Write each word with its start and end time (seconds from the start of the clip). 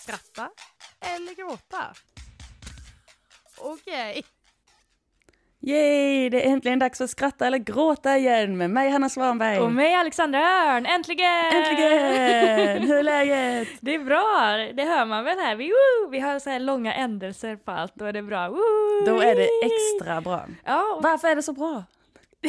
skratta 0.00 0.50
eller 1.00 1.34
gråta? 1.34 1.94
Okej. 3.58 4.22
Yay, 5.62 6.28
det 6.28 6.46
är 6.46 6.52
äntligen 6.52 6.78
dags 6.78 7.00
att 7.00 7.10
skratta 7.10 7.46
eller 7.46 7.58
gråta 7.58 8.16
igen 8.18 8.58
med 8.58 8.70
mig 8.70 8.90
Hanna 8.90 9.08
Svanberg. 9.08 9.58
Och 9.58 9.72
mig 9.72 9.94
Alexandra 9.94 10.38
Örn, 10.38 10.86
äntligen! 10.86 11.44
Äntligen! 11.52 12.82
Hur 12.88 12.98
är 12.98 13.02
läget? 13.02 13.68
Det 13.80 13.94
är 13.94 13.98
bra, 13.98 14.56
det 14.74 14.84
hör 14.84 15.04
man 15.04 15.24
väl 15.24 15.38
här. 15.38 15.56
Vi, 15.56 15.68
woo, 15.68 16.10
vi 16.10 16.20
har 16.20 16.38
så 16.38 16.50
här 16.50 16.60
långa 16.60 16.94
ändelser 16.94 17.56
på 17.56 17.70
allt, 17.70 17.92
då 17.94 18.04
är 18.04 18.12
det 18.12 18.22
bra. 18.22 18.48
Woo! 18.48 19.04
Då 19.06 19.20
är 19.20 19.34
det 19.34 19.48
extra 19.62 20.20
bra. 20.20 20.46
Ja, 20.64 20.94
och 20.96 21.02
Varför 21.02 21.28
är 21.28 21.36
det 21.36 21.42
så 21.42 21.52
bra? 21.52 21.84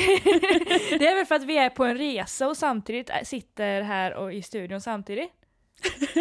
det 0.99 1.07
är 1.07 1.15
väl 1.15 1.25
för 1.25 1.35
att 1.35 1.43
vi 1.43 1.57
är 1.57 1.69
på 1.69 1.85
en 1.85 1.97
resa 1.97 2.47
och 2.47 2.57
samtidigt 2.57 3.11
sitter 3.23 3.81
här 3.81 4.13
och 4.13 4.33
i 4.33 4.41
studion 4.41 4.81
samtidigt. 4.81 5.40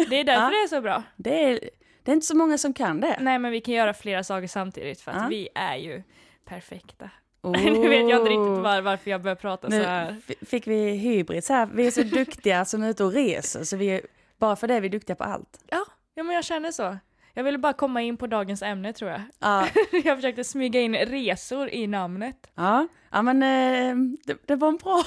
Det 0.09 0.19
är 0.19 0.23
därför 0.23 0.41
Ja. 0.43 0.49
det 0.49 0.55
är 0.63 0.67
så 0.67 0.81
bra. 0.81 1.03
Det 1.15 1.43
är, 1.43 1.59
det 2.03 2.11
är 2.11 2.13
inte 2.13 2.25
så 2.27 2.37
många 2.37 2.57
som 2.57 2.73
kan 2.73 3.01
det. 3.01 3.17
Nej 3.19 3.39
men 3.39 3.51
vi 3.51 3.61
kan 3.61 3.73
göra 3.73 3.93
flera 3.93 4.23
saker 4.23 4.47
samtidigt 4.47 5.01
för 5.01 5.11
att 5.11 5.17
Ja. 5.21 5.27
vi 5.29 5.49
är 5.55 5.75
ju 5.75 6.03
perfekta. 6.45 7.09
Oh. 7.41 7.51
Nu 7.63 7.89
vet 7.89 8.09
jag 8.09 8.19
inte 8.19 8.29
riktigt 8.31 8.63
var, 8.63 8.81
varför 8.81 9.11
jag 9.11 9.21
börjar 9.21 9.35
prata 9.35 9.69
så 9.69 9.75
här. 9.75 10.21
Nu 10.27 10.35
fick 10.45 10.67
vi 10.67 10.91
hybris 10.91 11.49
här. 11.49 11.65
Vi 11.73 11.87
är 11.87 11.91
så 11.91 12.03
duktiga 12.15 12.65
som 12.65 12.83
är 12.83 12.89
ute 12.89 13.03
och 13.03 13.13
reser, 13.13 13.63
så 13.63 13.77
vi 13.77 13.87
är, 13.87 14.01
bara 14.39 14.55
för 14.55 14.67
det 14.67 14.73
är 14.73 14.81
vi 14.81 14.89
duktiga 14.89 15.15
på 15.15 15.23
allt. 15.23 15.59
Ja, 15.69 15.85
ja 16.13 16.23
men 16.23 16.35
jag 16.35 16.43
känner 16.45 16.71
så. 16.71 16.97
Jag 17.33 17.43
ville 17.43 17.57
bara 17.57 17.73
komma 17.73 18.01
in 18.01 18.17
på 18.17 18.27
dagens 18.27 18.61
ämne 18.61 18.93
tror 18.93 19.11
jag. 19.11 19.21
Ja, 19.39 19.67
Jag 20.03 20.17
försökte 20.17 20.43
smyga 20.43 20.81
in 20.81 20.95
resor 20.95 21.69
i 21.69 21.87
namnet. 21.87 22.47
ja, 22.55 22.87
ja 23.11 23.21
men 23.21 23.43
eh, 23.43 23.95
det, 24.25 24.37
det 24.47 24.55
var 24.55 24.67
en 24.67 24.77
bra. 24.77 25.03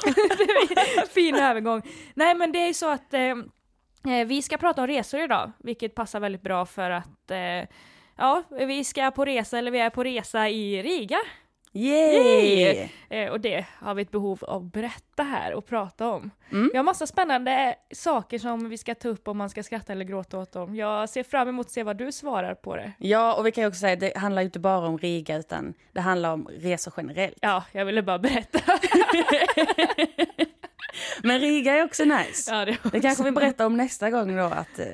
fin 1.10 1.34
övergång. 1.34 1.82
Nej 2.14 2.34
men 2.34 2.52
det 2.52 2.58
är 2.58 2.66
ju 2.66 2.74
så 2.74 2.90
att 2.90 3.14
eh, 3.14 3.34
vi 4.04 4.42
ska 4.42 4.56
prata 4.56 4.80
om 4.80 4.86
resor 4.86 5.20
idag, 5.20 5.52
vilket 5.58 5.94
passar 5.94 6.20
väldigt 6.20 6.42
bra 6.42 6.66
för 6.66 6.90
att 6.90 7.30
eh, 7.30 7.68
ja, 8.16 8.42
vi 8.50 8.84
ska 8.84 9.10
på 9.10 9.24
resa 9.24 9.58
eller 9.58 9.70
vi 9.70 9.78
är 9.78 9.90
på 9.90 10.04
resa 10.04 10.48
i 10.48 10.82
Riga. 10.82 11.18
Yay! 11.76 12.88
Eh, 13.10 13.30
och 13.30 13.40
det 13.40 13.66
har 13.78 13.94
vi 13.94 14.02
ett 14.02 14.10
behov 14.10 14.44
av 14.44 14.66
att 14.66 14.72
berätta 14.72 15.22
här 15.22 15.54
och 15.54 15.66
prata 15.66 16.08
om. 16.08 16.30
Mm. 16.52 16.70
Vi 16.72 16.76
har 16.76 16.84
massa 16.84 17.06
spännande 17.06 17.74
saker 17.92 18.38
som 18.38 18.68
vi 18.68 18.78
ska 18.78 18.94
ta 18.94 19.08
upp 19.08 19.28
om 19.28 19.36
man 19.36 19.50
ska 19.50 19.62
skratta 19.62 19.92
eller 19.92 20.04
gråta 20.04 20.38
åt 20.38 20.52
dem. 20.52 20.76
Jag 20.76 21.08
ser 21.08 21.22
fram 21.22 21.48
emot 21.48 21.66
att 21.66 21.72
se 21.72 21.82
vad 21.82 21.96
du 21.96 22.12
svarar 22.12 22.54
på 22.54 22.76
det. 22.76 22.92
Ja, 22.98 23.34
och 23.34 23.46
vi 23.46 23.52
kan 23.52 23.62
ju 23.62 23.68
också 23.68 23.80
säga 23.80 23.92
att 23.92 24.00
det 24.00 24.16
handlar 24.16 24.42
inte 24.42 24.58
bara 24.58 24.86
om 24.86 24.98
Riga, 24.98 25.36
utan 25.36 25.74
det 25.92 26.00
handlar 26.00 26.32
om 26.32 26.48
resor 26.58 26.92
generellt. 26.96 27.38
Ja, 27.40 27.64
jag 27.72 27.84
ville 27.84 28.02
bara 28.02 28.18
berätta. 28.18 28.58
Men 31.22 31.40
Riga 31.40 31.74
är 31.76 31.84
också 31.84 32.04
nice. 32.04 32.50
ja, 32.54 32.64
det, 32.64 32.78
Det 32.92 33.00
kanske 33.00 33.24
vi 33.24 33.30
berättar 33.30 33.66
om 33.66 33.76
nästa 33.76 34.10
gång 34.10 34.36
då, 34.36 34.44
att, 34.44 34.78
eh, 34.78 34.86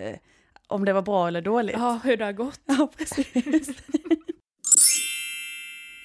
om 0.66 0.84
det 0.84 0.92
var 0.92 1.02
bra 1.02 1.28
eller 1.28 1.40
dåligt. 1.42 1.76
Ja, 1.78 2.00
hur 2.04 2.16
det 2.16 2.24
har 2.24 2.32
gått. 2.32 2.60
Ja, 2.64 2.88
precis. 2.98 3.68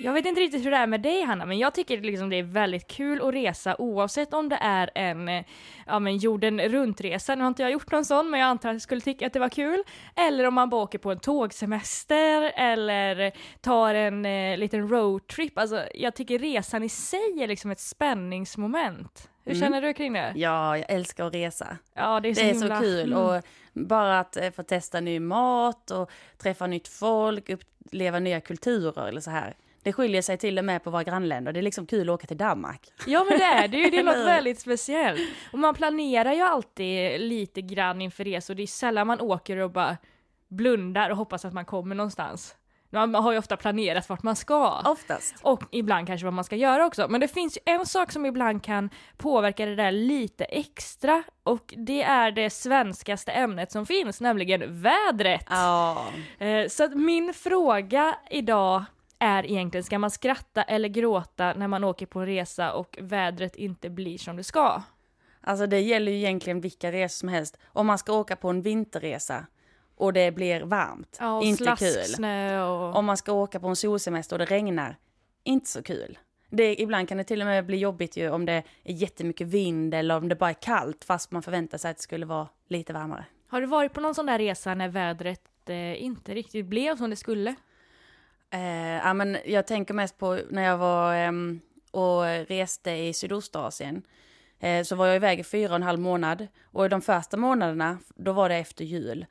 Jag 0.06 0.14
vet 0.14 0.26
inte 0.26 0.42
riktigt 0.42 0.66
hur 0.66 0.72
det 0.72 0.78
är 0.78 0.88
med 0.88 1.02
dig 1.02 1.22
Hanna, 1.24 1.46
men 1.46 1.58
jag 1.58 1.74
tycker 1.74 2.02
liksom 2.02 2.30
det 2.30 2.36
är 2.36 2.44
väldigt 2.44 2.88
kul 2.88 3.22
att 3.22 3.34
resa 3.34 3.76
oavsett 3.80 4.34
om 4.34 4.50
det 4.50 4.58
är 4.62 4.90
en 4.96 5.30
eh, 5.30 5.44
ja, 5.86 6.00
men 6.00 6.18
jorden 6.18 6.60
runt-resa. 6.62 7.36
Nu 7.36 7.42
har 7.42 7.48
inte 7.48 7.62
jag 7.62 7.72
gjort 7.72 7.92
någon 7.92 8.06
sån, 8.06 8.30
men 8.30 8.40
jag 8.40 8.48
antar 8.48 8.70
att 8.70 8.74
jag 8.76 8.82
skulle 8.82 9.02
tycka 9.02 9.28
att 9.28 9.34
det 9.34 9.40
var 9.40 9.50
kul. 9.50 9.84
Eller 10.16 10.48
om 10.48 10.54
man 10.54 10.70
bara 10.70 10.82
åker 10.84 10.98
på 11.00 11.12
en 11.12 11.20
tågsemester 11.20 12.52
eller 12.56 13.32
tar 13.62 13.96
en 13.96 14.26
eh, 14.26 14.58
liten 14.58 14.90
roadtrip. 14.90 15.58
Alltså, 15.58 15.84
jag 15.96 16.16
tycker 16.16 16.40
resan 16.40 16.84
i 16.84 16.90
sig 16.90 17.44
är 17.44 17.48
liksom 17.48 17.72
ett 17.72 17.80
spänningsmoment. 17.80 19.30
Hur 19.44 19.52
Mm. 19.56 19.62
känner 19.64 19.82
du 19.82 19.94
kring 19.94 20.14
det? 20.14 20.34
Ja, 20.36 20.78
jag 20.78 20.86
älskar 20.92 21.26
att 21.28 21.34
resa. 21.34 21.78
Ja, 21.94 22.20
det 22.20 22.30
är 22.30 22.34
så, 22.34 22.42
Det 22.42 22.50
är 22.50 22.54
himla... 22.54 22.76
så 22.76 22.82
kul. 22.82 23.14
Mm. 23.14 23.24
Och 23.24 23.44
bara 23.74 24.20
att 24.20 24.38
eh, 24.38 24.52
få 24.52 24.64
testa 24.64 25.00
ny 25.00 25.20
mat 25.20 25.92
och 25.92 26.12
träffa 26.38 26.68
nytt 26.68 26.88
folk, 26.88 27.50
uppleva 27.50 28.20
nya 28.20 28.42
kulturer 28.42 29.08
eller 29.08 29.22
så 29.22 29.32
här. 29.32 29.56
Det 29.86 29.94
skiljer 29.94 30.22
sig 30.22 30.38
till 30.38 30.58
och 30.60 30.66
med 30.66 30.84
på 30.84 30.90
våra 30.90 31.04
grannländer. 31.04 31.54
Det 31.54 31.60
är 31.60 31.62
liksom 31.62 31.86
kul 31.86 32.10
att 32.10 32.14
åka 32.14 32.28
till 32.28 32.38
Danmark. 32.38 32.92
Ja 33.08 33.24
men 33.30 33.38
det 33.38 33.44
är 33.44 33.68
det 33.68 33.78
är 33.78 33.84
ju, 33.84 33.90
det 33.90 33.98
hur? 33.98 34.26
väldigt 34.26 34.60
speciellt. 34.60 35.22
Och 35.52 35.60
man 35.60 35.74
planerar 35.76 36.34
ju 36.34 36.42
alltid 36.42 37.22
lite 37.22 37.62
grann 37.62 38.02
inför 38.02 38.24
resor, 38.24 38.56
det 38.56 38.64
är 38.64 38.68
sällan 38.68 39.08
man 39.08 39.22
åker 39.22 39.58
och 39.58 39.72
bara 39.72 39.98
blundar 40.48 41.10
och 41.10 41.18
hoppas 41.18 41.46
att 41.46 41.54
man 41.54 41.66
kommer 41.66 41.96
någonstans. 41.96 42.56
Man 42.90 43.16
har 43.16 43.32
ju 43.32 43.38
ofta 43.38 43.58
planerat 43.58 44.10
vart 44.10 44.24
man 44.24 44.36
ska. 44.36 44.82
Oftast. 44.86 45.36
Och 45.42 45.64
ibland 45.72 46.08
kanske 46.08 46.26
vad 46.26 46.34
man 46.34 46.44
ska 46.44 46.56
göra 46.56 46.86
också. 46.86 47.08
Men 47.10 47.22
det 47.22 47.28
finns 47.28 47.58
ju 47.58 47.62
en 47.66 47.86
sak 47.86 48.12
som 48.12 48.26
ibland 48.26 48.64
kan 48.64 48.90
påverka 49.18 49.66
det 49.66 49.76
där 49.76 49.92
lite 49.92 50.44
extra 50.46 51.24
och 51.44 51.74
det 51.78 52.04
är 52.04 52.32
det 52.32 52.50
svenskaste 52.50 53.32
ämnet 53.32 53.72
som 53.72 53.86
finns, 53.86 54.22
nämligen 54.22 54.82
vädret. 54.82 55.48
Eh, 56.40 56.68
Så 56.70 56.90
min 56.90 57.34
fråga 57.34 58.16
idag 58.30 58.84
är 59.20 59.46
egentligen, 59.46 59.84
ska 59.84 60.00
man 60.00 60.12
skratta 60.12 60.64
eller 60.64 60.90
gråta 60.90 61.54
när 61.54 61.68
man 61.68 61.84
åker 61.84 62.06
på 62.06 62.20
en 62.20 62.26
resa 62.26 62.74
och 62.74 62.98
vädret 63.02 63.56
inte 63.56 63.90
blir 63.90 64.18
som 64.18 64.36
det 64.38 64.44
ska? 64.44 64.82
Alltså 65.42 65.68
det 65.68 65.80
gäller 65.80 66.12
ju 66.12 66.18
egentligen 66.18 66.62
vilka 66.62 66.92
resor 66.92 67.20
som 67.20 67.30
helst. 67.30 67.58
Om 67.66 67.88
man 67.88 67.98
ska 67.98 68.14
åka 68.14 68.36
på 68.36 68.50
en 68.50 68.62
vinterresa 68.62 69.46
och 69.96 70.14
det 70.14 70.32
blir 70.32 70.62
varmt, 70.62 71.18
Ja, 71.20 71.44
inte 71.44 71.64
kul. 71.66 71.78
slasksnö 71.78 72.64
och... 72.64 72.96
Om 72.96 73.06
man 73.06 73.18
ska 73.18 73.32
åka 73.32 73.60
på 73.60 73.68
en 73.68 73.76
solsemester 73.76 74.36
och 74.36 74.40
det 74.40 74.46
regnar, 74.46 74.98
inte 75.44 75.70
så 75.70 75.84
kul. 75.84 76.18
Det, 76.50 76.82
ibland 76.82 77.10
kan 77.10 77.18
det 77.18 77.24
till 77.24 77.42
och 77.42 77.48
med 77.48 77.66
bli 77.66 77.78
jobbigt 77.78 78.18
ju 78.18 78.30
om 78.30 78.46
det 78.46 78.54
är 78.54 78.64
jättemycket 78.94 79.48
vind 79.48 79.94
eller 79.94 80.18
om 80.18 80.30
det 80.30 80.36
bara 80.36 80.50
är 80.50 80.54
kallt 80.54 81.04
fast 81.04 81.32
man 81.32 81.44
förväntar 81.44 81.78
sig 81.78 81.92
att 81.92 81.98
det 81.98 82.04
skulle 82.04 82.26
vara 82.26 82.48
lite 82.68 82.94
varmare. 82.94 83.26
Har 83.48 83.62
du 83.62 83.68
varit 83.68 83.94
på 83.94 84.02
någon 84.02 84.16
sån 84.16 84.26
där 84.26 84.38
resa 84.38 84.76
när 84.76 84.88
vädret 84.88 85.42
eh, 85.70 86.04
inte 86.04 86.34
riktigt 86.34 86.66
blev 86.66 86.98
som 86.98 87.10
det 87.10 87.16
skulle? 87.16 87.56
Eh, 88.54 88.98
ja, 88.98 89.14
men 89.14 89.38
jag 89.46 89.68
tänker 89.68 89.94
mest 89.94 90.18
på 90.18 90.40
när 90.50 90.64
jag 90.64 90.78
var 90.78 91.16
eh, 91.16 91.32
och 91.92 92.48
reste 92.48 92.92
i 92.92 93.14
Sydostasien. 93.14 94.04
Eh, 94.60 94.84
så 94.84 94.96
var 94.96 95.08
jag 95.08 95.16
iväg 95.16 95.40
i 95.40 95.44
fyra 95.44 95.70
och 95.70 95.76
en 95.76 95.84
halv 95.84 96.00
månad. 96.00 96.48
Och 96.64 96.90
de 96.90 97.02
första 97.02 97.38
månaderna, 97.38 97.98
då 98.16 98.34
var 98.34 98.50
det 98.50 98.56
efter 98.56 98.86
jul. 98.86 99.26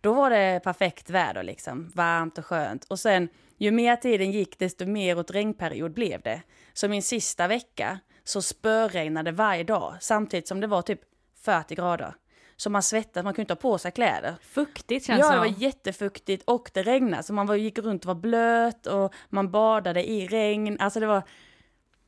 Då 0.00 0.12
var 0.12 0.30
det 0.30 0.60
perfekt 0.64 1.10
väder 1.10 1.42
liksom, 1.42 1.90
varmt 1.94 2.38
och 2.38 2.46
skönt. 2.46 2.84
Och 2.84 2.98
sen, 2.98 3.28
ju 3.56 3.70
mer 3.70 3.96
tiden 3.96 4.32
gick, 4.32 4.58
desto 4.58 4.86
mer 4.86 5.18
åt 5.18 5.30
regnperiod 5.30 5.92
blev 5.92 6.22
det. 6.22 6.42
Så 6.72 6.88
min 6.88 7.02
sista 7.02 7.48
vecka 7.48 7.98
så 8.24 8.42
spöregnade 8.42 9.32
varje 9.32 9.64
dag, 9.64 9.96
samtidigt 10.00 10.48
som 10.48 10.60
det 10.60 10.66
var 10.66 10.82
typ 10.82 11.00
40 11.44 11.74
grader. 11.74 12.14
Så 12.60 12.70
man 12.70 12.82
svettades, 12.82 13.24
man 13.24 13.34
kunde 13.34 13.42
inte 13.42 13.52
ha 13.52 13.70
på 13.70 13.78
sig 13.78 13.92
kläder. 13.92 14.34
Fuktigt 14.42 15.06
känns 15.06 15.20
Ja, 15.20 15.28
det 15.28 15.34
det 15.34 15.38
var 15.38 15.46
jättefuktigt 15.46 16.42
och 16.46 16.70
det 16.74 16.82
regnade. 16.82 17.22
Så 17.22 17.32
man 17.32 17.46
var, 17.46 17.54
gick 17.54 17.78
runt 17.78 18.02
och 18.04 18.06
var 18.06 18.14
blöt 18.14 18.86
och 18.86 19.14
man 19.28 19.50
badade 19.50 20.10
i 20.10 20.26
regn. 20.26 20.76
Alltså 20.80 21.00
det 21.00 21.06
var, 21.06 21.22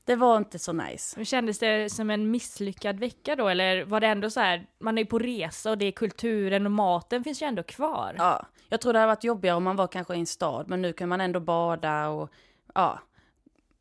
det 0.05 0.17
var 0.17 0.37
inte 0.37 0.59
så 0.59 0.73
nice. 0.73 1.17
Men 1.17 1.25
Kändes 1.25 1.59
det 1.59 1.93
som 1.93 2.11
en 2.11 2.31
misslyckad 2.31 3.01
vecka 3.01 3.37
då, 3.37 3.49
eller 3.49 3.85
var 3.85 4.01
det 4.01 4.07
ändå 4.07 4.31
så 4.31 4.41
här, 4.41 4.67
man 4.81 4.99
är 4.99 5.05
på 5.05 5.19
resa 5.19 5.71
och 5.71 5.79
det 5.79 5.87
är 5.87 5.93
kulturen 5.93 6.67
och 6.67 6.73
maten 6.73 7.25
finns 7.25 7.43
ju 7.43 7.47
ändå 7.47 7.63
kvar? 7.63 8.15
Ja, 8.19 8.47
jag 8.69 8.81
tror 8.81 8.93
det 8.93 8.99
hade 8.99 9.13
varit 9.13 9.25
jobbigare 9.25 9.57
om 9.57 9.65
man 9.65 9.77
var 9.77 9.87
kanske 9.87 10.15
i 10.15 10.21
en 10.21 10.27
stad, 10.27 10.69
men 10.69 10.83
nu 10.83 10.93
kan 10.93 11.09
man 11.09 11.21
ändå 11.21 11.41
bada 11.41 12.09
och 12.09 12.31
ja, 12.75 12.99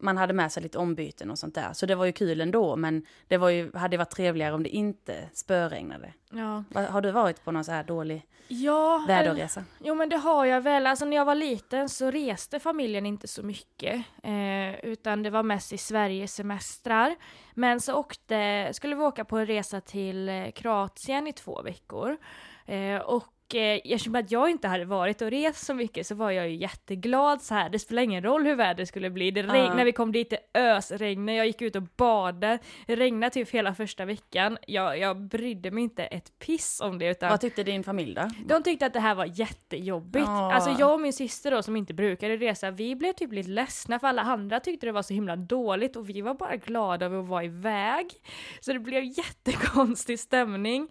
man 0.02 0.18
hade 0.18 0.34
med 0.34 0.52
sig 0.52 0.64
lite 0.64 0.78
ombyten 0.78 1.32
och 1.32 1.40
sånt 1.40 1.56
där. 1.56 1.74
Så 1.74 1.86
det 1.86 1.96
var 1.96 2.06
ju 2.06 2.12
kul 2.12 2.42
ändå, 2.42 2.76
men 2.76 3.06
det 3.28 3.38
var 3.38 3.50
ju, 3.50 3.78
hade 3.78 3.98
varit 3.98 4.10
trevligare 4.10 4.54
om 4.54 4.64
det 4.64 4.70
inte 4.70 5.30
spöregnade. 5.34 6.14
Ja. 6.30 6.64
Har 6.90 7.02
du 7.02 7.12
varit 7.12 7.44
på 7.46 7.52
någon 7.52 7.64
så 7.64 7.72
här 7.72 7.84
dålig 7.84 8.26
Ja, 8.48 9.06
väderresa? 9.08 9.64
Jo 9.84 9.96
men 9.96 10.10
det 10.10 10.18
har 10.18 10.46
jag 10.46 10.62
väl. 10.62 10.88
Alltså 10.88 11.06
när 11.06 11.18
jag 11.18 11.26
var 11.26 11.36
liten 11.36 11.90
så 11.90 12.12
reste 12.12 12.60
familjen 12.60 13.06
inte 13.06 13.28
så 13.28 13.44
mycket. 13.44 14.06
Eh, 14.24 14.86
utan 14.86 15.24
det 15.24 15.30
var 15.30 15.44
mest 15.44 15.74
i 15.74 15.78
Sverige 15.78 16.28
semestrar. 16.28 17.16
Men 17.54 17.82
så 17.82 17.94
åkte, 17.94 18.70
skulle 18.74 18.96
vi 18.96 19.02
åka 19.02 19.26
på 19.26 19.38
en 19.38 19.46
resa 19.46 19.82
till 19.82 20.30
eh, 20.30 20.52
Kroatien 20.52 21.28
i 21.28 21.34
två 21.34 21.62
veckor. 21.62 22.18
Eh, 22.66 22.98
och 22.98 23.34
eh, 23.56 23.80
eftersom 23.84 24.16
att 24.16 24.32
jag 24.32 24.50
inte 24.50 24.68
hade 24.68 24.86
varit 24.86 25.22
och 25.22 25.32
rest 25.32 25.66
så 25.66 25.74
mycket 25.74 26.08
så 26.08 26.16
var 26.16 26.32
jag 26.32 26.50
ju 26.50 26.56
jätteglad 26.56 27.42
så 27.42 27.54
här. 27.54 27.70
Det 27.70 27.80
spelar 27.80 28.04
ingen 28.04 28.24
roll 28.24 28.46
hur 28.46 28.56
vädret 28.56 28.88
skulle 28.88 29.10
bli. 29.10 29.32
Det 29.32 29.44
regn, 29.44 29.66
Ja. 29.66 29.74
När 29.74 29.86
vi 29.86 29.92
kom 29.92 30.12
dit, 30.12 30.30
det 30.30 30.60
ösregnade, 30.60 31.38
jag 31.38 31.46
gick 31.48 31.62
ut 31.62 31.76
och 31.76 31.84
badade. 31.98 32.60
Det 32.88 32.96
regnade 32.96 33.30
typ 33.30 33.50
hela 33.50 33.76
första 33.76 34.06
veckan. 34.06 34.58
Jag, 34.68 35.00
jag 35.00 35.18
brydde 35.22 35.72
mig 35.72 35.84
inte 35.84 36.04
ett 36.04 36.40
piss 36.40 36.82
om 36.84 37.00
det. 37.00 37.10
Utan 37.10 37.30
Vad 37.30 37.42
tyckte 37.42 37.64
din 37.64 37.84
familj 37.84 38.16
då? 38.16 38.30
de 38.46 38.64
tyckte 38.64 38.86
att 38.86 38.94
det 38.94 39.00
här 39.00 39.16
var 39.16 39.26
jättejobbigt. 39.40 40.26
Ja. 40.28 40.54
Alltså 40.54 40.76
jag 40.80 40.94
och 40.94 41.02
min 41.02 41.14
syster 41.14 41.52
då 41.52 41.64
som 41.64 41.76
inte 41.76 41.94
brukade 41.94 42.38
resa, 42.38 42.72
vi 42.72 42.96
blev 42.96 43.14
typ 43.14 43.32
lite 43.32 43.50
ledsna 43.50 44.00
för 44.00 44.08
alla 44.08 44.22
andra 44.22 44.60
tyckte 44.60 44.86
det 44.86 44.92
var 44.92 45.02
så 45.02 45.14
himla 45.14 45.36
dåligt 45.36 45.96
och 45.96 46.10
vi 46.10 46.22
var 46.22 46.34
bara 46.34 46.56
glada 46.56 47.06
över 47.06 47.20
att 47.20 47.28
vara 47.28 47.44
iväg. 47.44 48.06
Så 48.60 48.74
det 48.74 48.80
blev 48.80 49.04
jättekonstig 49.04 50.20
stämning. 50.20 50.88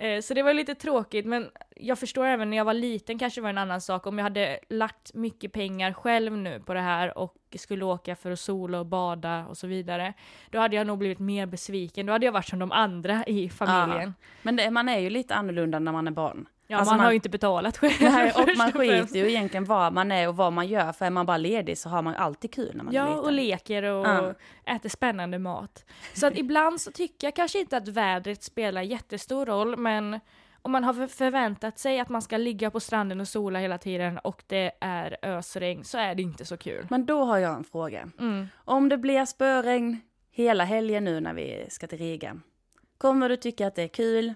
Eh, 0.00 0.20
Så 0.20 0.34
det 0.34 0.42
var 0.42 0.54
lite 0.54 0.74
tråkigt 0.74 1.26
men 1.26 1.50
jag 1.76 1.98
förstår 1.98 2.26
även 2.26 2.50
när 2.50 2.56
jag 2.56 2.64
var 2.64 2.74
liten 2.74 3.18
kanske 3.18 3.40
var 3.40 3.48
en 3.50 3.58
annan 3.58 3.80
sak 3.80 4.06
om 4.06 4.18
jag 4.18 4.22
hade 4.22 4.58
lagt 4.68 5.14
mycket 5.14 5.52
pengar 5.52 5.92
själv 5.92 6.32
nu 6.36 6.60
på 6.60 6.74
det 6.74 6.80
här 6.80 7.18
och 7.18 7.34
skulle 7.56 7.84
åka 7.84 8.16
för 8.16 8.30
att 8.30 8.40
sola 8.40 8.80
och 8.80 8.86
bada 8.86 9.46
och 9.46 9.56
så 9.56 9.66
vidare. 9.66 10.14
Då 10.50 10.58
hade 10.58 10.76
jag 10.76 10.86
nog 10.86 10.98
blivit 10.98 11.18
mer 11.18 11.46
besviken, 11.46 12.06
då 12.06 12.12
hade 12.12 12.24
jag 12.26 12.32
varit 12.32 12.48
som 12.48 12.58
de 12.58 12.72
andra 12.72 13.24
i 13.26 13.48
familjen. 13.50 14.14
Men 14.42 14.56
det, 14.56 14.70
man 14.70 14.88
är 14.88 14.98
ju 14.98 15.10
lite 15.10 15.34
annorlunda 15.34 15.78
när 15.78 15.92
man 15.92 16.06
är 16.06 16.10
barn. 16.10 16.48
Ja, 16.70 16.76
Alltså 16.78 16.92
man, 16.92 16.96
man- 16.96 17.04
har 17.04 17.12
ju 17.12 17.14
inte 17.16 17.28
betalat 17.28 17.76
själv. 17.78 17.92
Nej, 18.00 18.32
och 18.36 18.48
man 18.56 18.72
skiter 18.72 19.16
ju 19.18 19.30
egentligen 19.30 19.64
var 19.64 19.90
man 19.90 20.12
är 20.12 20.28
och 20.28 20.36
vad 20.36 20.52
man 20.52 20.68
gör. 20.68 20.92
För 20.92 21.06
är 21.06 21.10
man 21.10 21.26
bara 21.26 21.36
ledig 21.36 21.78
så 21.78 21.88
har 21.88 22.02
man 22.02 22.14
alltid 22.14 22.52
kul 22.52 22.70
när 22.76 22.84
man 22.84 22.94
är 22.94 22.98
Ja, 22.98 23.06
liten. 23.08 23.24
och 23.24 23.32
leker 23.32 23.82
och 23.82 24.06
Ja. 24.06 24.34
äter 24.66 24.88
spännande 24.88 25.38
mat. 25.38 25.84
Så 26.14 26.26
att 26.26 26.38
ibland 26.38 26.80
så 26.80 26.90
tycker 26.90 27.26
jag 27.26 27.34
kanske 27.36 27.58
inte 27.60 27.76
att 27.76 27.88
vädret 27.88 28.42
spelar 28.42 28.82
jättestor 28.82 29.46
roll, 29.46 29.76
men 29.76 30.20
om 30.62 30.72
man 30.72 30.84
har 30.84 30.94
för- 30.94 31.06
förväntat 31.06 31.78
sig 31.78 32.00
att 32.00 32.08
man 32.08 32.22
ska 32.22 32.36
ligga 32.36 32.70
på 32.70 32.80
stranden 32.80 33.20
och 33.20 33.28
sola 33.28 33.58
hela 33.58 33.78
tiden 33.78 34.18
och 34.18 34.42
det 34.46 34.72
är 34.80 35.16
ösregn 35.22 35.84
så 35.84 35.98
är 35.98 36.14
det 36.14 36.22
inte 36.22 36.44
så 36.44 36.56
kul. 36.56 36.86
Men 36.90 37.06
då 37.06 37.24
har 37.24 37.38
jag 37.38 37.54
en 37.56 37.64
fråga. 37.64 38.08
Mm. 38.18 38.48
Om 38.56 38.88
det 38.88 38.98
blir 38.98 39.24
spöregn 39.24 40.00
hela 40.32 40.64
helgen 40.64 41.04
nu 41.04 41.20
när 41.20 41.34
vi 41.34 41.66
ska 41.68 41.86
till 41.86 41.98
Riga. 41.98 42.36
Kommer 42.98 43.28
du 43.28 43.36
tycka 43.36 43.66
att 43.66 43.74
det 43.74 43.82
är 43.82 43.88
kul 43.88 44.34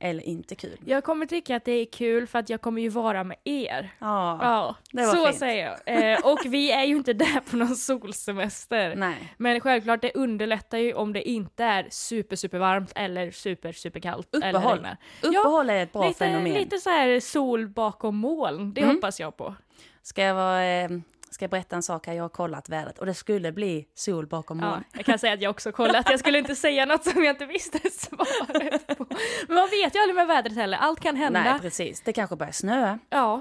eller 0.00 0.22
inte 0.22 0.54
kul? 0.54 0.78
Jag 0.84 1.04
kommer 1.04 1.26
tycka 1.26 1.56
att 1.56 1.64
det 1.64 1.72
är 1.72 1.84
kul 1.84 2.26
för 2.26 2.38
att 2.38 2.50
jag 2.50 2.60
kommer 2.60 2.82
ju 2.82 2.88
vara 2.88 3.24
med 3.24 3.36
er. 3.44 3.90
Ja, 3.98 4.38
Ja, 4.42 4.76
det 4.92 5.06
var 5.06 5.14
så 5.14 5.26
fint. 5.26 5.38
säger 5.38 5.78
jag. 5.86 6.12
Eh, 6.12 6.18
och 6.32 6.38
vi 6.46 6.72
är 6.72 6.84
ju 6.84 6.96
inte 6.96 7.12
där 7.12 7.40
på 7.50 7.56
någon 7.56 7.76
solsemester. 7.76 8.96
nej. 8.96 9.34
Men 9.36 9.60
självklart, 9.60 10.02
det 10.02 10.12
underlättar 10.14 10.78
ju 10.78 10.94
om 10.94 11.12
det 11.12 11.28
inte 11.28 11.64
är 11.64 11.86
super, 11.90 12.36
super 12.36 12.58
varmt 12.58 12.92
eller 12.94 13.30
super, 13.30 13.72
super 13.72 14.00
kallt. 14.00 14.34
Eller 14.34 14.48
Uppehåll. 14.58 14.74
regnar. 14.76 14.96
Uppehåll 15.22 15.70
är 15.70 15.82
ett 15.82 15.92
bra 15.92 16.06
lite, 16.08 16.18
fenomen. 16.18 16.52
lite 16.52 16.78
så 16.78 16.90
här 16.90 17.20
sol 17.20 17.68
bakom 17.68 18.16
moln, 18.16 18.74
det 18.74 18.80
Mm. 18.82 18.94
hoppas 18.94 19.20
jag 19.20 19.36
på. 19.36 19.54
Ska 20.02 20.22
jag, 20.22 20.34
vara, 20.34 20.64
eh, 20.64 20.88
ska 21.30 21.42
jag 21.42 21.50
berätta 21.50 21.76
en 21.76 21.82
sak 21.82 22.06
här? 22.06 22.14
Jag 22.14 22.24
har 22.24 22.28
kollat 22.28 22.68
vädret 22.68 22.98
och 22.98 23.06
det 23.06 23.14
skulle 23.14 23.52
bli 23.52 23.88
sol 23.94 24.26
bakom 24.26 24.60
Ja, 24.60 24.70
moln. 24.70 24.84
jag 24.92 25.04
kan 25.04 25.18
säga 25.18 25.32
att 25.32 25.42
jag 25.42 25.50
också 25.50 25.72
kollat, 25.72 26.10
jag 26.10 26.18
skulle 26.20 26.38
inte 26.38 26.54
säga 26.54 26.86
något 26.86 27.04
som 27.04 27.24
jag 27.24 27.32
inte 27.34 27.46
visste 27.46 27.90
svaret 27.90 28.86
på. 28.98 29.06
Men 29.48 29.54
man 29.56 29.68
vet 29.70 29.94
ju 29.94 30.00
aldrig 30.00 30.14
med 30.16 30.26
vädret 30.26 30.54
heller, 30.56 30.78
allt 30.78 31.00
kan 31.00 31.16
hända. 31.16 31.42
Nej, 31.42 31.60
precis. 31.60 32.00
Det 32.00 32.12
kanske 32.12 32.36
börjar 32.36 32.52
snöa. 32.52 32.98
Ja. 33.10 33.40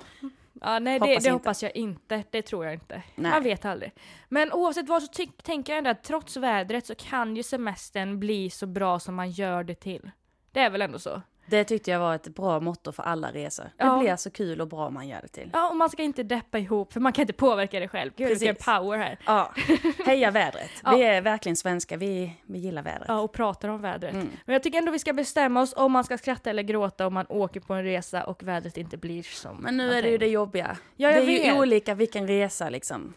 Ja, 0.61 0.79
nej, 0.79 0.99
det, 0.99 1.05
Hoppas 1.05 1.07
det 1.23 1.29
inte. 1.29 1.31
hoppas 1.31 1.63
jag 1.63 1.75
inte. 1.75 2.23
Det 2.29 2.41
tror 2.41 2.65
jag 2.65 2.73
inte. 2.73 3.01
Nej. 3.15 3.31
Man 3.31 3.43
vet 3.43 3.65
aldrig. 3.65 3.91
Men 4.29 4.53
oavsett 4.53 4.87
vad 4.89 5.03
så 5.03 5.25
tänker 5.43 5.73
jag 5.73 5.77
ändå 5.77 5.89
att 5.89 6.03
trots 6.03 6.37
vädret 6.37 6.85
så 6.85 6.95
kan 6.95 7.35
ju 7.35 7.43
semestern 7.43 8.19
bli 8.19 8.49
så 8.49 8.67
bra 8.67 8.99
som 8.99 9.15
man 9.15 9.31
gör 9.31 9.63
det 9.63 9.75
till. 9.75 10.11
Det 10.51 10.59
är 10.59 10.69
väl 10.69 10.81
ändå 10.81 10.99
så? 10.99 11.21
Det 11.49 11.63
tyckte 11.63 11.91
jag 11.91 11.99
var 11.99 12.15
ett 12.15 12.27
bra 12.27 12.59
motto 12.59 12.91
för 12.91 13.03
alla 13.03 13.31
resor. 13.31 13.63
Det 13.63 13.71
Ja. 13.85 13.97
blir 13.99 14.15
så 14.15 14.29
kul 14.31 14.61
och 14.61 14.67
bra 14.67 14.89
man 14.89 15.07
gör 15.07 15.19
det 15.21 15.27
till. 15.27 15.49
Ja, 15.53 15.69
och 15.69 15.75
man 15.75 15.89
ska 15.89 16.03
inte 16.03 16.23
deppa 16.23 16.59
ihop 16.59 16.93
för 16.93 16.99
man 16.99 17.13
kan 17.13 17.21
inte 17.21 17.33
påverka 17.33 17.79
det 17.79 17.87
själv. 17.87 18.11
Gud 18.15 18.29
vilken 18.29 18.55
power 18.55 18.97
här. 18.97 19.19
Ja, 19.25 19.51
heja 20.05 20.31
vädret. 20.31 20.69
Ja. 20.83 20.91
Vi 20.95 21.03
är 21.03 21.21
verkligen 21.21 21.55
svenska, 21.55 21.97
vi, 21.97 22.33
vi 22.45 22.59
gillar 22.59 22.81
vädret. 22.81 23.05
Ja, 23.07 23.19
och 23.19 23.31
pratar 23.33 23.69
om 23.69 23.81
vädret. 23.81 24.13
Mm. 24.13 24.29
Men 24.45 24.53
jag 24.53 24.63
tycker 24.63 24.77
ändå 24.77 24.91
vi 24.91 24.99
ska 24.99 25.13
bestämma 25.13 25.61
oss 25.61 25.73
om 25.77 25.91
man 25.91 26.03
ska 26.03 26.17
skratta 26.17 26.49
eller 26.49 26.63
gråta 26.63 27.07
om 27.07 27.13
man 27.13 27.25
åker 27.29 27.59
på 27.59 27.73
en 27.73 27.83
resa 27.83 28.23
och 28.23 28.43
vädret 28.43 28.77
inte 28.77 28.97
blir 28.97 29.23
som 29.23 29.57
Men 29.57 29.77
nu 29.77 29.93
är 29.93 30.01
det 30.01 30.09
ju 30.09 30.17
det 30.17 30.27
jobbiga. 30.27 30.77
Ja, 30.95 31.09
jag 31.11 31.25
det 31.25 31.31
är 31.33 31.45
ju 31.45 31.51
vet. 31.51 31.59
olika 31.59 31.95
vilken 31.95 32.27
resa 32.27 32.69
liksom. 32.69 33.13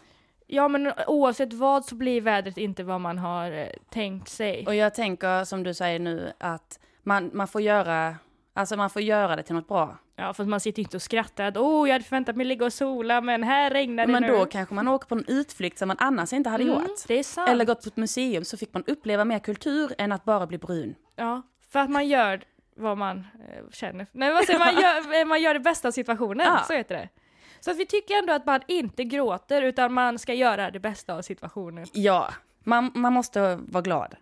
Ja, 0.46 0.68
men 0.68 0.92
oavsett 1.06 1.52
vad 1.52 1.84
så 1.84 1.94
blir 1.94 2.20
vädret 2.20 2.58
inte 2.58 2.84
vad 2.84 3.00
man 3.00 3.18
har 3.18 3.52
eh, 3.52 3.66
tänkt 3.90 4.28
sig. 4.28 4.66
Och 4.66 4.74
jag 4.74 4.94
tänker 4.94 5.44
som 5.44 5.62
du 5.62 5.74
säger 5.74 5.98
nu 5.98 6.32
att 6.38 6.80
man, 7.10 7.30
man 7.34 7.48
får 7.48 7.60
göra, 7.60 8.16
alltså 8.54 8.76
man 8.76 8.90
får 8.90 9.02
göra 9.02 9.36
det 9.36 9.42
till 9.42 9.54
något 9.54 9.68
bra. 9.68 9.98
Ja, 10.16 10.34
för 10.34 10.42
att 10.42 10.48
man 10.48 10.60
sitter 10.60 10.82
inte 10.82 10.96
och 10.96 11.02
skrattar 11.02 11.44
att 11.44 11.56
åh, 11.56 11.88
jag 11.88 11.92
hade 11.94 12.04
förväntat 12.04 12.36
mig 12.36 12.46
ligga 12.46 12.64
och 12.66 12.72
sola, 12.72 13.20
men 13.20 13.42
här 13.42 13.70
regnar 13.70 14.06
det 14.06 14.12
Men 14.12 14.22
nu. 14.22 14.28
då 14.28 14.46
kanske 14.46 14.74
man 14.74 14.88
åker 14.88 15.06
på 15.08 15.14
en 15.14 15.24
utflykt 15.28 15.78
som 15.78 15.88
man 15.88 15.96
annars 16.00 16.32
inte 16.32 16.50
hade 16.50 16.64
Mm, 16.64 16.74
gjort. 16.74 16.90
Det 17.08 17.18
är 17.18 17.22
sant. 17.22 17.48
Eller 17.48 17.64
gått 17.64 17.82
på 17.82 17.88
ett 17.88 17.96
museum 17.96 18.44
så 18.44 18.56
fick 18.56 18.74
man 18.74 18.84
uppleva 18.86 19.24
mer 19.24 19.38
kultur 19.38 19.92
än 19.98 20.12
att 20.12 20.24
bara 20.24 20.46
bli 20.46 20.58
brun. 20.58 20.94
Ja, 21.16 21.42
för 21.72 21.78
att 21.80 21.90
man 21.90 22.08
gör 22.08 22.40
vad 22.76 22.98
man 22.98 23.18
eh, 23.18 23.70
känner. 23.72 24.06
Nej, 24.12 24.32
vad 24.32 24.44
säger 24.44 24.58
man? 24.58 24.68
Man 24.74 24.82
gör, 24.82 25.20
eh, 25.20 25.26
man 25.26 25.42
gör 25.42 25.54
det 25.54 25.60
bästa 25.60 25.88
av 25.88 25.92
situationen, 25.92 26.46
Ja. 26.46 26.64
så 26.66 26.72
heter 26.72 26.94
det. 26.94 27.08
Så 27.60 27.70
att 27.70 27.76
vi 27.76 27.86
tycker 27.86 28.14
ändå 28.18 28.32
att 28.32 28.46
man 28.46 28.60
inte 28.68 29.04
gråter, 29.04 29.62
utan 29.62 29.92
man 29.92 30.18
ska 30.18 30.34
göra 30.34 30.70
det 30.70 30.80
bästa 30.80 31.14
av 31.14 31.22
situationen. 31.22 31.86
Ja, 31.92 32.28
man, 32.64 32.90
man 32.94 33.12
måste 33.12 33.56
vara 33.68 33.82
glad. 33.82 34.14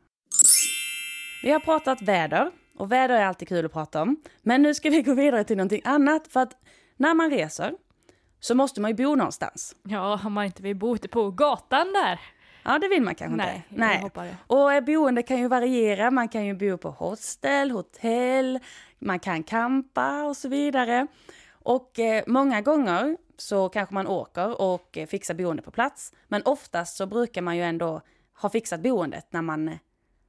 Vi 1.42 1.50
har 1.50 1.60
pratat 1.60 2.02
väder 2.02 2.50
och 2.78 2.92
väder 2.92 3.14
är 3.14 3.24
alltid 3.24 3.48
kul 3.48 3.66
att 3.66 3.72
prata 3.72 4.02
om. 4.02 4.16
Men 4.42 4.62
nu 4.62 4.74
ska 4.74 4.90
vi 4.90 5.02
gå 5.02 5.14
vidare 5.14 5.44
till 5.44 5.56
någonting 5.56 5.82
annat 5.84 6.28
för 6.28 6.40
att 6.40 6.56
när 6.96 7.14
man 7.14 7.30
reser 7.30 7.74
så 8.40 8.54
måste 8.54 8.80
man 8.80 8.90
ju 8.90 8.94
bo 8.94 9.14
någonstans. 9.14 9.76
Ja, 9.82 10.20
om 10.24 10.32
man 10.32 10.44
inte 10.44 10.62
vill 10.62 10.76
bo 10.76 10.94
ute 10.94 11.08
på 11.08 11.30
gatan 11.30 11.92
där. 11.92 12.20
Ja, 12.62 12.78
det 12.78 12.88
vill 12.88 13.02
man 13.02 13.14
kanske 13.14 13.36
Nej, 13.36 13.66
inte. 13.70 14.10
jag 14.14 14.24
det. 14.26 14.36
Och 14.46 14.72
eh, 14.72 14.84
boende 14.84 15.22
kan 15.22 15.38
ju 15.38 15.48
variera. 15.48 16.10
Man 16.10 16.28
kan 16.28 16.46
ju 16.46 16.54
bo 16.54 16.78
på 16.78 16.90
hostel, 16.90 17.70
hotell, 17.70 18.58
man 18.98 19.18
kan 19.18 19.42
campa 19.42 20.24
och 20.24 20.36
så 20.36 20.48
vidare. 20.48 21.06
Och 21.50 21.98
eh, 21.98 22.24
många 22.26 22.60
gånger 22.60 23.16
så 23.36 23.68
kanske 23.68 23.94
man 23.94 24.06
åker 24.06 24.60
och 24.60 24.98
eh, 24.98 25.06
fixar 25.06 25.34
boende 25.34 25.62
på 25.62 25.70
plats. 25.70 26.12
Men 26.28 26.42
oftast 26.44 26.96
så 26.96 27.06
brukar 27.06 27.42
man 27.42 27.56
ju 27.56 27.62
ändå 27.62 28.00
ha 28.40 28.50
fixat 28.50 28.80
boendet 28.80 29.26
när 29.30 29.42
man, 29.42 29.68
eh, 29.68 29.74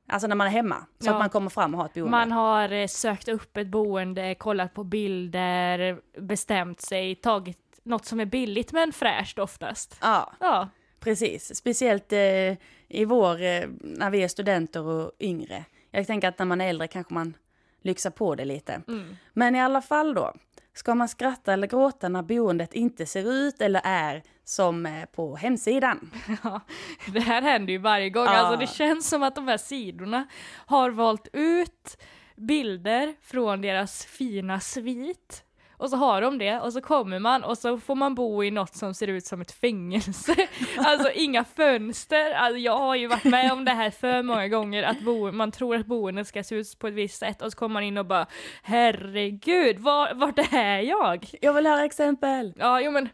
alltså 0.09 0.27
när 0.27 0.35
man 0.35 0.47
är 0.47 0.51
hemma. 0.51 0.85
Så 0.99 1.07
Ja. 1.07 1.11
att 1.13 1.19
man 1.19 1.29
kommer 1.29 1.49
fram 1.49 1.73
och 1.73 1.79
har 1.79 1.85
ett 1.85 1.93
boende. 1.93 2.11
Man 2.11 2.31
har 2.31 2.71
eh, 2.71 2.87
sökt 2.87 3.27
upp 3.27 3.57
ett 3.57 3.67
boende, 3.67 4.35
kollat 4.35 4.73
på 4.73 4.83
bilder, 4.83 5.99
bestämt 6.21 6.81
sig, 6.81 7.15
tagit 7.15 7.57
något 7.83 8.05
som 8.05 8.19
är 8.19 8.25
billigt 8.25 8.71
men 8.71 8.93
fräscht 8.93 9.39
oftast. 9.39 9.97
Ja, 10.01 10.33
Ja, 10.39 10.69
precis. 10.99 11.55
Speciellt 11.55 12.13
eh, 12.13 12.53
i 12.87 13.05
vår, 13.05 13.41
eh, 13.41 13.63
när 13.81 14.09
vi 14.09 14.23
är 14.23 14.27
studenter 14.27 14.81
och 14.83 15.11
yngre. 15.19 15.65
Jag 15.91 16.07
tänker 16.07 16.27
att 16.27 16.39
när 16.39 16.45
man 16.45 16.61
är 16.61 16.69
äldre 16.69 16.87
kanske 16.87 17.13
man 17.13 17.33
lyxar 17.81 18.09
på 18.09 18.35
det 18.35 18.45
lite. 18.45 18.81
mm. 18.87 19.15
Men 19.33 19.55
i 19.55 19.61
alla 19.61 19.81
fall 19.81 20.13
då, 20.13 20.33
ska 20.73 20.95
man 20.95 21.07
skratta 21.09 21.53
eller 21.53 21.67
gråta 21.67 22.09
när 22.09 22.21
boendet 22.21 22.73
inte 22.73 23.05
ser 23.05 23.31
ut 23.31 23.61
eller 23.61 23.81
är 23.83 24.23
som 24.49 24.85
eh, 24.85 25.05
på 25.05 25.35
hemsidan? 25.35 26.11
Ja, 26.43 26.61
det 27.07 27.19
här 27.19 27.41
händer 27.41 27.73
ju 27.73 27.79
varje 27.79 28.09
gång. 28.09 28.25
Ja. 28.25 28.31
Alltså 28.31 28.59
det 28.59 28.67
känns 28.67 29.09
som 29.09 29.23
att 29.23 29.35
de 29.35 29.47
här 29.47 29.57
sidorna 29.57 30.27
har 30.65 30.89
valt 30.89 31.27
ut 31.33 31.97
bilder 32.35 33.15
från 33.21 33.61
deras 33.61 34.05
fina 34.05 34.59
svit. 34.59 35.43
Och 35.77 35.89
så 35.89 35.95
har 35.95 36.21
de 36.21 36.37
det 36.37 36.59
och 36.59 36.73
så 36.73 36.81
kommer 36.81 37.19
man 37.19 37.43
och 37.43 37.57
så 37.57 37.79
får 37.79 37.95
man 37.95 38.15
bo 38.15 38.43
i 38.43 38.51
något 38.51 38.75
som 38.75 38.93
ser 38.93 39.07
ut 39.07 39.25
som 39.25 39.41
ett 39.41 39.51
fängelse. 39.51 40.35
Alltså 40.77 41.11
inga 41.11 41.43
fönster. 41.43 42.31
Alltså, 42.31 42.57
jag 42.57 42.77
har 42.77 42.95
ju 42.95 43.07
varit 43.07 43.23
med 43.23 43.51
om 43.51 43.65
det 43.65 43.71
här 43.71 43.91
för 43.91 44.23
många 44.23 44.47
gånger 44.47 44.83
att 44.83 45.01
bo, 45.01 45.31
man 45.31 45.51
tror 45.51 45.75
att 45.75 45.85
boendet 45.85 46.27
ska 46.27 46.43
se 46.43 46.55
ut 46.55 46.79
på 46.79 46.87
ett 46.87 46.93
visst 46.93 47.19
sätt 47.19 47.41
och 47.41 47.51
så 47.51 47.57
kommer 47.57 47.73
man 47.73 47.83
in 47.83 47.97
och 47.97 48.05
bara 48.05 48.27
herregud, 48.63 49.79
var, 49.79 50.13
vart 50.13 50.53
är 50.53 50.79
jag? 50.79 51.29
Jag 51.41 51.53
vill 51.53 51.67
höra 51.67 51.85
exempel! 51.85 52.53
Ja, 52.57 52.81
jo 52.81 52.91
men 52.91 53.09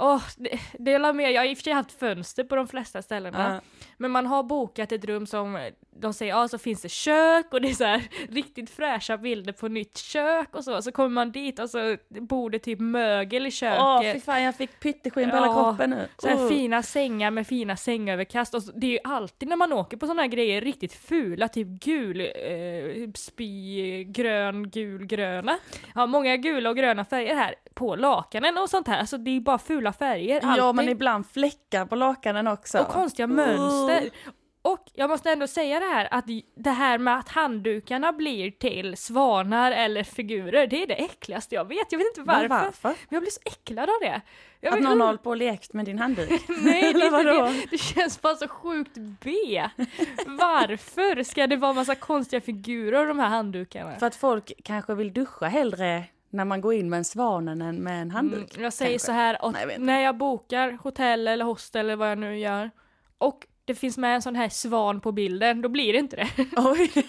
Åh, 0.00 0.22
det, 0.36 0.60
dela 0.78 1.12
med. 1.12 1.32
Jag 1.32 1.40
har 1.40 1.46
i 1.46 1.52
och 1.54 1.58
för 1.58 1.62
sig 1.64 1.72
haft 1.72 1.92
fönster 1.92 2.44
på 2.44 2.56
de 2.56 2.68
flesta 2.68 3.02
ställena. 3.02 3.54
Ja. 3.54 3.60
Men 3.96 4.10
man 4.10 4.26
har 4.26 4.42
bokat 4.42 4.92
ett 4.92 5.04
rum 5.04 5.26
som 5.26 5.70
de 6.00 6.12
säger, 6.14 6.32
ja 6.32 6.48
så 6.48 6.58
finns 6.58 6.82
det 6.82 6.88
kök 6.88 7.46
och 7.52 7.60
det 7.60 7.68
är 7.70 7.74
så 7.74 7.84
här 7.84 8.02
riktigt 8.28 8.70
fräscha 8.70 9.16
bilder 9.18 9.52
på 9.52 9.68
nytt 9.68 9.96
kök 9.98 10.48
och 10.56 10.64
så. 10.64 10.82
Så 10.82 10.92
kommer 10.92 11.08
man 11.08 11.32
dit 11.32 11.58
och 11.58 11.70
så 11.70 11.96
bor 12.08 12.50
det 12.50 12.58
typ 12.58 12.80
mögel 12.80 13.46
i 13.46 13.50
köket. 13.50 13.80
Åh, 13.82 14.12
fy 14.12 14.20
fan, 14.20 14.42
jag 14.42 14.54
fick 14.56 14.80
pytteskinn 14.80 15.30
på 15.30 15.36
hela 15.36 15.46
Ja, 15.46 15.54
kroppen 15.54 15.90
nu. 15.90 16.08
så 16.18 16.28
här 16.28 16.36
Oh. 16.36 16.48
fina 16.48 16.82
sängar 16.82 17.30
med 17.30 17.46
fina 17.46 17.76
sängöverkast. 17.76 18.54
Och 18.54 18.62
så, 18.62 18.72
det 18.72 18.86
är 18.86 18.90
ju 18.90 18.98
alltid 19.04 19.48
när 19.48 19.56
man 19.56 19.72
åker 19.72 19.96
på 19.96 20.06
sådana 20.06 20.22
här 20.22 20.28
grejer 20.28 20.60
riktigt 20.60 20.92
fula, 20.92 21.48
typ 21.48 21.66
gul, 21.68 22.20
eh, 22.20 23.10
spy, 23.14 24.04
grön, 24.04 24.70
gul, 24.70 25.06
gröna. 25.06 25.58
Ja, 25.94 26.06
många 26.06 26.36
gula 26.36 26.70
och 26.70 26.76
gröna 26.76 27.04
färger 27.04 27.34
här 27.34 27.54
på 27.74 27.96
lakanen 27.96 28.58
och 28.58 28.70
sånt 28.70 28.88
här. 28.88 28.98
Alltså 29.00 29.18
det 29.18 29.36
är 29.36 29.40
bara 29.40 29.58
fula 29.58 29.89
färger. 29.92 30.40
Ja, 30.42 30.48
alltid. 30.48 30.74
men 30.74 30.88
ibland 30.88 31.26
fläckar 31.26 31.86
på 31.86 31.94
lakanen 31.94 32.46
också. 32.46 32.78
Och 32.78 32.88
konstiga 32.88 33.26
mönster. 33.26 34.10
Och 34.62 34.90
jag 34.94 35.10
måste 35.10 35.30
ändå 35.30 35.46
säga 35.46 35.80
det 35.80 35.86
här 35.86 36.08
att 36.10 36.24
det 36.56 36.70
här 36.70 36.98
med 36.98 37.18
att 37.18 37.28
handdukarna 37.28 38.12
blir 38.12 38.50
till 38.50 38.96
svanar 38.96 39.72
eller 39.72 40.04
figurer, 40.04 40.66
det 40.66 40.82
är 40.82 40.86
det 40.86 40.94
äckligaste 40.94 41.54
jag 41.54 41.68
vet. 41.68 41.92
Jag 41.92 41.98
vet 41.98 42.06
inte 42.06 42.22
varför. 42.22 42.48
Men 42.48 42.64
varför? 42.64 42.88
Men 42.88 42.96
jag 43.08 43.22
blir 43.22 43.30
så 43.30 43.40
äcklad 43.44 43.90
av 43.90 43.96
det. 44.00 44.20
Jag 44.60 44.74
Att 44.74 44.80
någon 44.80 45.00
har 45.00 45.06
hållit 45.06 45.22
på 45.22 45.30
och 45.30 45.36
lekt 45.36 45.72
med 45.72 45.84
din 45.84 45.98
handduk? 45.98 46.30
Nej, 46.48 46.92
det, 46.92 47.04
inte 47.04 47.22
det. 47.22 47.66
det 47.70 47.78
känns 47.78 48.22
bara 48.22 48.36
så 48.36 48.48
sjukt 48.48 48.96
B. 48.96 49.62
Varför 50.26 51.22
ska 51.22 51.46
det 51.46 51.56
vara 51.56 51.72
massa 51.72 51.94
konstiga 51.94 52.40
figurer 52.40 53.06
de 53.06 53.18
här 53.18 53.28
handdukarna? 53.28 53.98
För 53.98 54.06
att 54.06 54.16
folk 54.16 54.52
kanske 54.64 54.94
vill 54.94 55.12
duscha 55.12 55.46
hellre 55.46 56.04
när 56.30 56.44
man 56.44 56.60
går 56.60 56.74
in 56.74 56.90
med 56.90 56.96
en 56.96 57.04
svanen 57.04 57.62
än 57.62 57.82
med 57.82 58.02
en 58.02 58.10
handduk. 58.10 58.54
Mm, 58.54 58.64
jag 58.64 58.72
säger 58.72 58.90
kanske. 58.90 59.06
så 59.06 59.12
här, 59.12 59.44
och 59.44 59.52
Nej, 59.52 59.66
jag 59.70 59.80
när 59.80 60.00
jag 60.00 60.16
bokar 60.16 60.78
hotell 60.82 61.28
eller 61.28 61.44
hostel 61.44 61.86
eller 61.86 61.96
vad 61.96 62.10
jag 62.10 62.18
nu 62.18 62.38
gör 62.38 62.70
och 63.18 63.46
det 63.64 63.74
finns 63.74 63.98
med 63.98 64.14
en 64.14 64.22
sån 64.22 64.36
här 64.36 64.48
svan 64.48 65.00
på 65.00 65.12
bilden, 65.12 65.62
då 65.62 65.68
blir 65.68 65.92
det 65.92 65.98
inte 65.98 66.16
det. 66.16 66.28
Oj! 66.56 66.92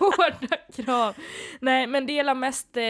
Hårda 0.00 0.56
krav. 0.74 1.14
Nej, 1.60 1.86
men 1.86 2.06
det 2.06 2.12
gäller 2.12 2.34
mest, 2.34 2.76
eh, 2.76 2.82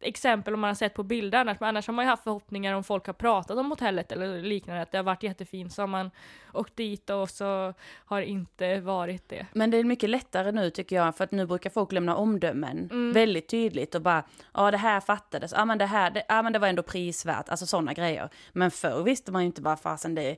exempel 0.00 0.54
om 0.54 0.60
man 0.60 0.68
har 0.68 0.74
sett 0.74 0.94
på 0.94 1.02
bilder 1.02 1.38
annars, 1.38 1.60
men 1.60 1.68
annars 1.68 1.86
har 1.86 1.94
man 1.94 2.04
ju 2.04 2.08
haft 2.08 2.24
förhoppningar 2.24 2.74
om 2.74 2.84
folk 2.84 3.06
har 3.06 3.12
pratat 3.14 3.58
om 3.58 3.70
hotellet 3.70 4.12
eller 4.12 4.42
liknande, 4.42 4.82
att 4.82 4.92
det 4.92 4.98
har 4.98 5.02
varit 5.02 5.22
jättefint, 5.22 5.72
så 5.72 5.82
har 5.82 5.86
man 5.86 6.10
åkt 6.52 6.76
dit 6.76 7.10
och 7.10 7.30
så 7.30 7.74
har 8.04 8.20
det 8.20 8.26
inte 8.26 8.80
varit 8.80 9.28
det. 9.28 9.46
Men 9.52 9.70
det 9.70 9.76
är 9.76 9.84
mycket 9.84 10.10
lättare 10.10 10.52
nu 10.52 10.70
tycker 10.70 10.96
jag, 10.96 11.16
för 11.16 11.24
att 11.24 11.32
nu 11.32 11.46
brukar 11.46 11.70
folk 11.70 11.92
lämna 11.92 12.16
omdömen 12.16 12.88
Mm. 12.90 13.12
väldigt 13.12 13.48
tydligt 13.48 13.94
och 13.94 14.02
bara, 14.02 14.24
ja 14.54 14.70
det 14.70 14.76
här 14.76 15.00
fattades, 15.00 15.52
ja 15.56 15.64
men 15.64 15.78
det 15.78 15.86
här, 15.86 16.10
det, 16.10 16.22
ja 16.28 16.42
men 16.42 16.52
det 16.52 16.58
var 16.58 16.68
ändå 16.68 16.82
prisvärt, 16.82 17.48
alltså 17.48 17.66
sådana 17.66 17.92
grejer. 17.92 18.28
Men 18.52 18.70
förr 18.70 19.02
visste 19.02 19.32
man 19.32 19.42
ju 19.42 19.46
inte 19.46 19.62
vad 19.62 19.80
fasen 19.80 20.14
det, 20.14 20.36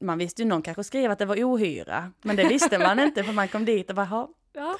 man 0.00 0.18
visste 0.18 0.42
ju 0.42 0.48
någon 0.48 0.62
kanske 0.62 0.84
skrev 0.84 1.10
att 1.10 1.18
det 1.18 1.24
var 1.26 1.36
ohyra, 1.36 2.12
men 2.22 2.36
det 2.36 2.48
visste 2.48 2.78
man 2.78 2.98
inte 3.06 3.24
för 3.24 3.32
man 3.32 3.48
kom 3.48 3.64
dit 3.64 3.90
och 3.90 3.96
bara, 3.96 4.28
Ja. 4.52 4.76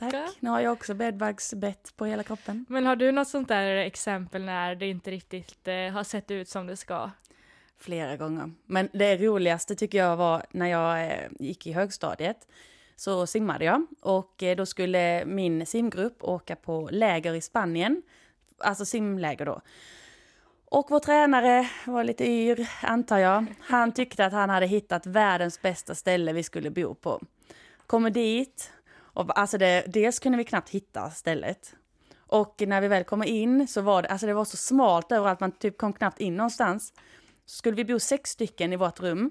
Tack, 0.00 0.36
nu 0.40 0.50
har 0.50 0.60
jag 0.60 0.72
också 0.72 0.94
bedbugsbett 0.94 1.96
på 1.96 2.06
hela 2.06 2.22
kroppen. 2.22 2.66
Men 2.68 2.86
har 2.86 2.96
du 2.96 3.12
något 3.12 3.28
sånt 3.28 3.48
där 3.48 3.76
exempel 3.76 4.44
när 4.44 4.74
det 4.74 4.86
inte 4.86 5.10
riktigt 5.10 5.68
eh, 5.68 5.74
har 5.74 6.04
sett 6.04 6.30
ut 6.30 6.48
som 6.48 6.66
det 6.66 6.76
ska? 6.76 7.10
Flera 7.78 8.16
gånger. 8.16 8.52
Men 8.66 8.88
det 8.92 9.16
roligaste 9.16 9.74
tycker 9.74 9.98
jag 9.98 10.16
var 10.16 10.46
när 10.50 10.66
jag 10.66 11.04
eh, 11.04 11.28
gick 11.38 11.66
i 11.66 11.72
högstadiet. 11.72 12.48
Så 12.96 13.26
simmade 13.26 13.64
jag 13.64 13.86
och 14.00 14.42
eh, 14.42 14.56
då 14.56 14.66
skulle 14.66 15.24
min 15.26 15.66
simgrupp 15.66 16.24
åka 16.24 16.56
på 16.56 16.88
läger 16.92 17.34
i 17.34 17.40
Spanien. 17.40 18.02
Alltså 18.58 18.84
simläger 18.84 19.46
då. 19.46 19.60
Och 20.64 20.86
vår 20.90 21.00
tränare 21.00 21.70
var 21.86 22.04
lite 22.04 22.24
yr, 22.24 22.68
antar 22.82 23.18
jag. 23.18 23.46
Han 23.60 23.92
tyckte 23.92 24.26
att 24.26 24.32
han 24.32 24.50
hade 24.50 24.66
hittat 24.66 25.06
världens 25.06 25.62
bästa 25.62 25.94
ställe 25.94 26.32
vi 26.32 26.42
skulle 26.42 26.70
bo 26.70 26.94
på. 26.94 27.20
Kommer 27.86 28.10
dit, 28.10 28.72
och 29.12 29.38
alltså 29.38 29.58
det, 29.58 29.84
dels 29.86 30.18
kunde 30.18 30.38
vi 30.38 30.44
knappt 30.44 30.70
hitta 30.70 31.10
stället. 31.10 31.74
Och 32.18 32.62
när 32.66 32.80
vi 32.80 32.88
väl 32.88 33.04
kommer 33.04 33.26
in 33.26 33.68
så 33.68 33.80
var 33.80 34.02
det, 34.02 34.08
alltså 34.08 34.26
det 34.26 34.34
var 34.34 34.44
så 34.44 34.56
smalt 34.56 35.12
överallt, 35.12 35.40
man 35.40 35.52
typ 35.52 35.78
kom 35.78 35.92
knappt 35.92 36.20
in 36.20 36.36
någonstans. 36.36 36.92
Så 37.46 37.56
skulle 37.56 37.76
vi 37.76 37.84
bo 37.84 37.98
sex 37.98 38.30
stycken 38.30 38.72
i 38.72 38.76
vårt 38.76 39.00
rum. 39.00 39.30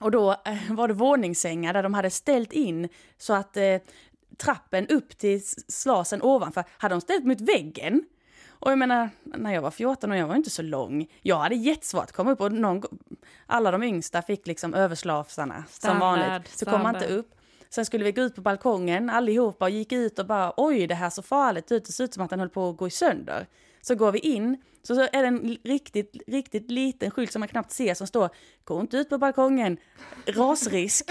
Och 0.00 0.10
då 0.10 0.30
eh, 0.30 0.72
var 0.72 0.88
det 0.88 0.94
våningssängar 0.94 1.72
där 1.72 1.82
de 1.82 1.94
hade 1.94 2.10
ställt 2.10 2.52
in 2.52 2.88
så 3.18 3.32
att 3.34 3.56
eh, 3.56 3.76
trappen 4.38 4.88
upp 4.88 5.18
till 5.18 5.42
slasen 5.68 6.22
ovanför 6.22 6.64
hade 6.70 6.94
de 6.94 7.00
ställt 7.00 7.24
mot 7.24 7.40
väggen. 7.40 8.04
Och 8.48 8.70
jag 8.70 8.78
menar, 8.78 9.10
när 9.22 9.54
jag 9.54 9.62
var 9.62 9.70
14 9.70 10.10
och 10.10 10.16
jag 10.16 10.26
var 10.26 10.36
inte 10.36 10.50
så 10.50 10.62
lång, 10.62 11.06
jag 11.22 11.38
hade 11.38 11.54
jättesvårt 11.54 12.02
att 12.02 12.12
komma 12.12 12.30
upp 12.30 12.40
och 12.40 12.52
någon, 12.52 12.82
alla 13.46 13.70
de 13.70 13.82
yngsta 13.82 14.22
fick 14.22 14.46
liksom 14.46 14.74
överslafsarna 14.74 15.64
som 15.68 15.98
vanligt. 15.98 16.58
Så 16.58 16.64
kom 16.64 16.82
man 16.82 16.94
inte 16.94 17.08
upp. 17.08 17.34
Sen 17.74 17.86
skulle 17.86 18.04
vi 18.04 18.12
gå 18.12 18.22
ut 18.22 18.34
på 18.34 18.40
balkongen 18.40 19.10
allihopa 19.10 19.64
och 19.64 19.70
gick 19.70 19.92
ut 19.92 20.18
och 20.18 20.26
bara 20.26 20.52
oj 20.56 20.86
det 20.86 20.94
här 20.94 21.10
så 21.10 21.22
farligt 21.22 21.72
ut, 21.72 21.84
det 21.84 21.92
ser 21.92 22.04
ut 22.04 22.14
som 22.14 22.22
att 22.22 22.30
den 22.30 22.40
höll 22.40 22.48
på 22.48 22.68
att 22.68 22.76
gå 22.76 22.86
i 22.86 22.90
sönder. 22.90 23.46
Så 23.80 23.94
går 23.94 24.12
vi 24.12 24.18
in, 24.18 24.62
så 24.82 24.94
så 24.94 25.00
är 25.00 25.22
det 25.22 25.28
en 25.28 25.58
riktigt, 25.64 26.22
riktigt 26.26 26.70
liten 26.70 27.10
skylt 27.10 27.32
som 27.32 27.40
man 27.40 27.48
knappt 27.48 27.72
ser 27.72 27.94
som 27.94 28.06
står 28.06 28.28
gå 28.64 28.80
inte 28.80 28.96
ut 28.96 29.08
på 29.08 29.18
balkongen, 29.18 29.76
rasrisk. 30.26 31.10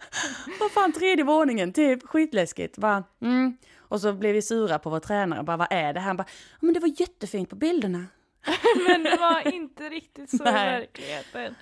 Vad 0.60 0.70
fan 0.70 0.92
tredje 0.92 1.24
våningen, 1.24 1.72
typ 1.72 2.06
skitläskigt. 2.06 2.78
Bara, 2.78 3.04
mm. 3.22 3.56
Och 3.76 4.00
så 4.00 4.12
blev 4.12 4.34
vi 4.34 4.42
sura 4.42 4.78
på 4.78 4.90
vår 4.90 5.00
tränare, 5.00 5.42
bara 5.42 5.56
vad 5.56 5.68
är 5.70 5.92
det 5.92 6.00
här? 6.00 6.06
Han 6.06 6.16
bara, 6.16 6.26
"Ja, 6.50 6.58
men 6.60 6.74
det 6.74 6.80
var 6.80 7.00
jättefint 7.00 7.50
på 7.50 7.56
bilderna. 7.56 8.06
Men 8.88 9.02
det 9.02 9.16
var 9.16 9.54
inte 9.54 9.88
riktigt 9.88 10.30
så 10.30 10.36
i 10.36 10.52
verkligheten. 10.52 11.54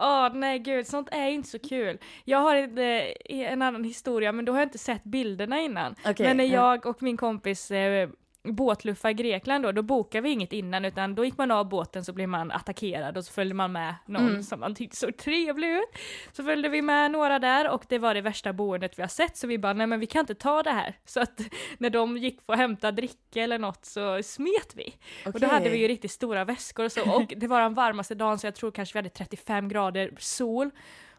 Åh 0.00 0.34
nej 0.34 0.58
gud, 0.58 0.86
sånt 0.86 1.08
är 1.10 1.28
inte 1.28 1.48
så 1.48 1.58
kul. 1.58 1.98
Jag 2.24 2.38
har 2.38 2.56
en, 2.56 2.78
eh, 2.78 3.52
en 3.52 3.62
annan 3.62 3.84
historia, 3.84 4.32
men 4.32 4.44
då 4.44 4.52
har 4.52 4.58
jag 4.58 4.66
inte 4.66 4.78
sett 4.78 5.04
bilderna 5.04 5.60
innan. 5.60 5.94
Okej, 6.04 6.26
men 6.26 6.36
när 6.36 6.44
ja. 6.44 6.52
jag 6.52 6.86
och 6.86 7.02
min 7.02 7.16
kompis 7.16 7.70
eh, 7.70 8.08
båtluffa 8.42 9.10
i 9.10 9.14
Grekland 9.14 9.64
då, 9.64 9.72
då 9.72 9.82
bokade 9.82 10.22
vi 10.22 10.30
inget 10.30 10.52
innan 10.52 10.84
utan 10.84 11.14
då 11.14 11.24
gick 11.24 11.38
man 11.38 11.50
av 11.50 11.68
båten 11.68 12.04
så 12.04 12.12
blev 12.12 12.28
man 12.28 12.50
attackerad 12.50 13.16
och 13.16 13.24
så 13.24 13.32
följde 13.32 13.54
man 13.54 13.72
med 13.72 13.94
någon 14.06 14.28
Mm. 14.28 14.42
som 14.42 14.60
man 14.60 14.74
tyckte 14.74 14.96
såg 14.96 15.16
trevlig 15.16 15.68
ut. 15.68 15.88
Så 16.32 16.44
följde 16.44 16.68
vi 16.68 16.82
med 16.82 17.10
några 17.10 17.38
där 17.38 17.68
och 17.68 17.84
det 17.88 17.98
var 17.98 18.14
det 18.14 18.20
värsta 18.20 18.52
boendet 18.52 18.98
vi 18.98 19.02
har 19.02 19.08
sett 19.08 19.36
så 19.36 19.46
vi 19.46 19.58
bara 19.58 19.72
nej 19.72 19.86
men 19.86 20.00
vi 20.00 20.06
kan 20.06 20.20
inte 20.20 20.34
ta 20.34 20.62
det 20.62 20.70
här. 20.70 20.94
Så 21.04 21.20
att 21.20 21.40
när 21.78 21.90
de 21.90 22.16
gick 22.16 22.42
för 22.42 22.52
att 22.52 22.58
hämta 22.58 22.92
dricka 22.92 23.42
eller 23.42 23.58
något 23.58 23.84
så 23.84 24.22
smet 24.22 24.72
vi. 24.74 24.94
Och 25.26 25.40
då 25.40 25.46
hade 25.46 25.70
vi 25.70 25.78
ju 25.78 25.88
riktigt 25.88 26.10
stora 26.10 26.44
väskor 26.44 26.84
och 26.84 26.92
så 26.92 27.14
och 27.14 27.32
det 27.36 27.46
var 27.46 27.60
den 27.60 27.74
varmaste 27.74 28.14
dagen 28.14 28.38
så 28.38 28.46
jag 28.46 28.54
tror 28.54 28.70
kanske 28.70 28.92
vi 28.92 28.98
hade 28.98 29.08
35 29.08 29.68
grader 29.68 30.10
sol. 30.18 30.70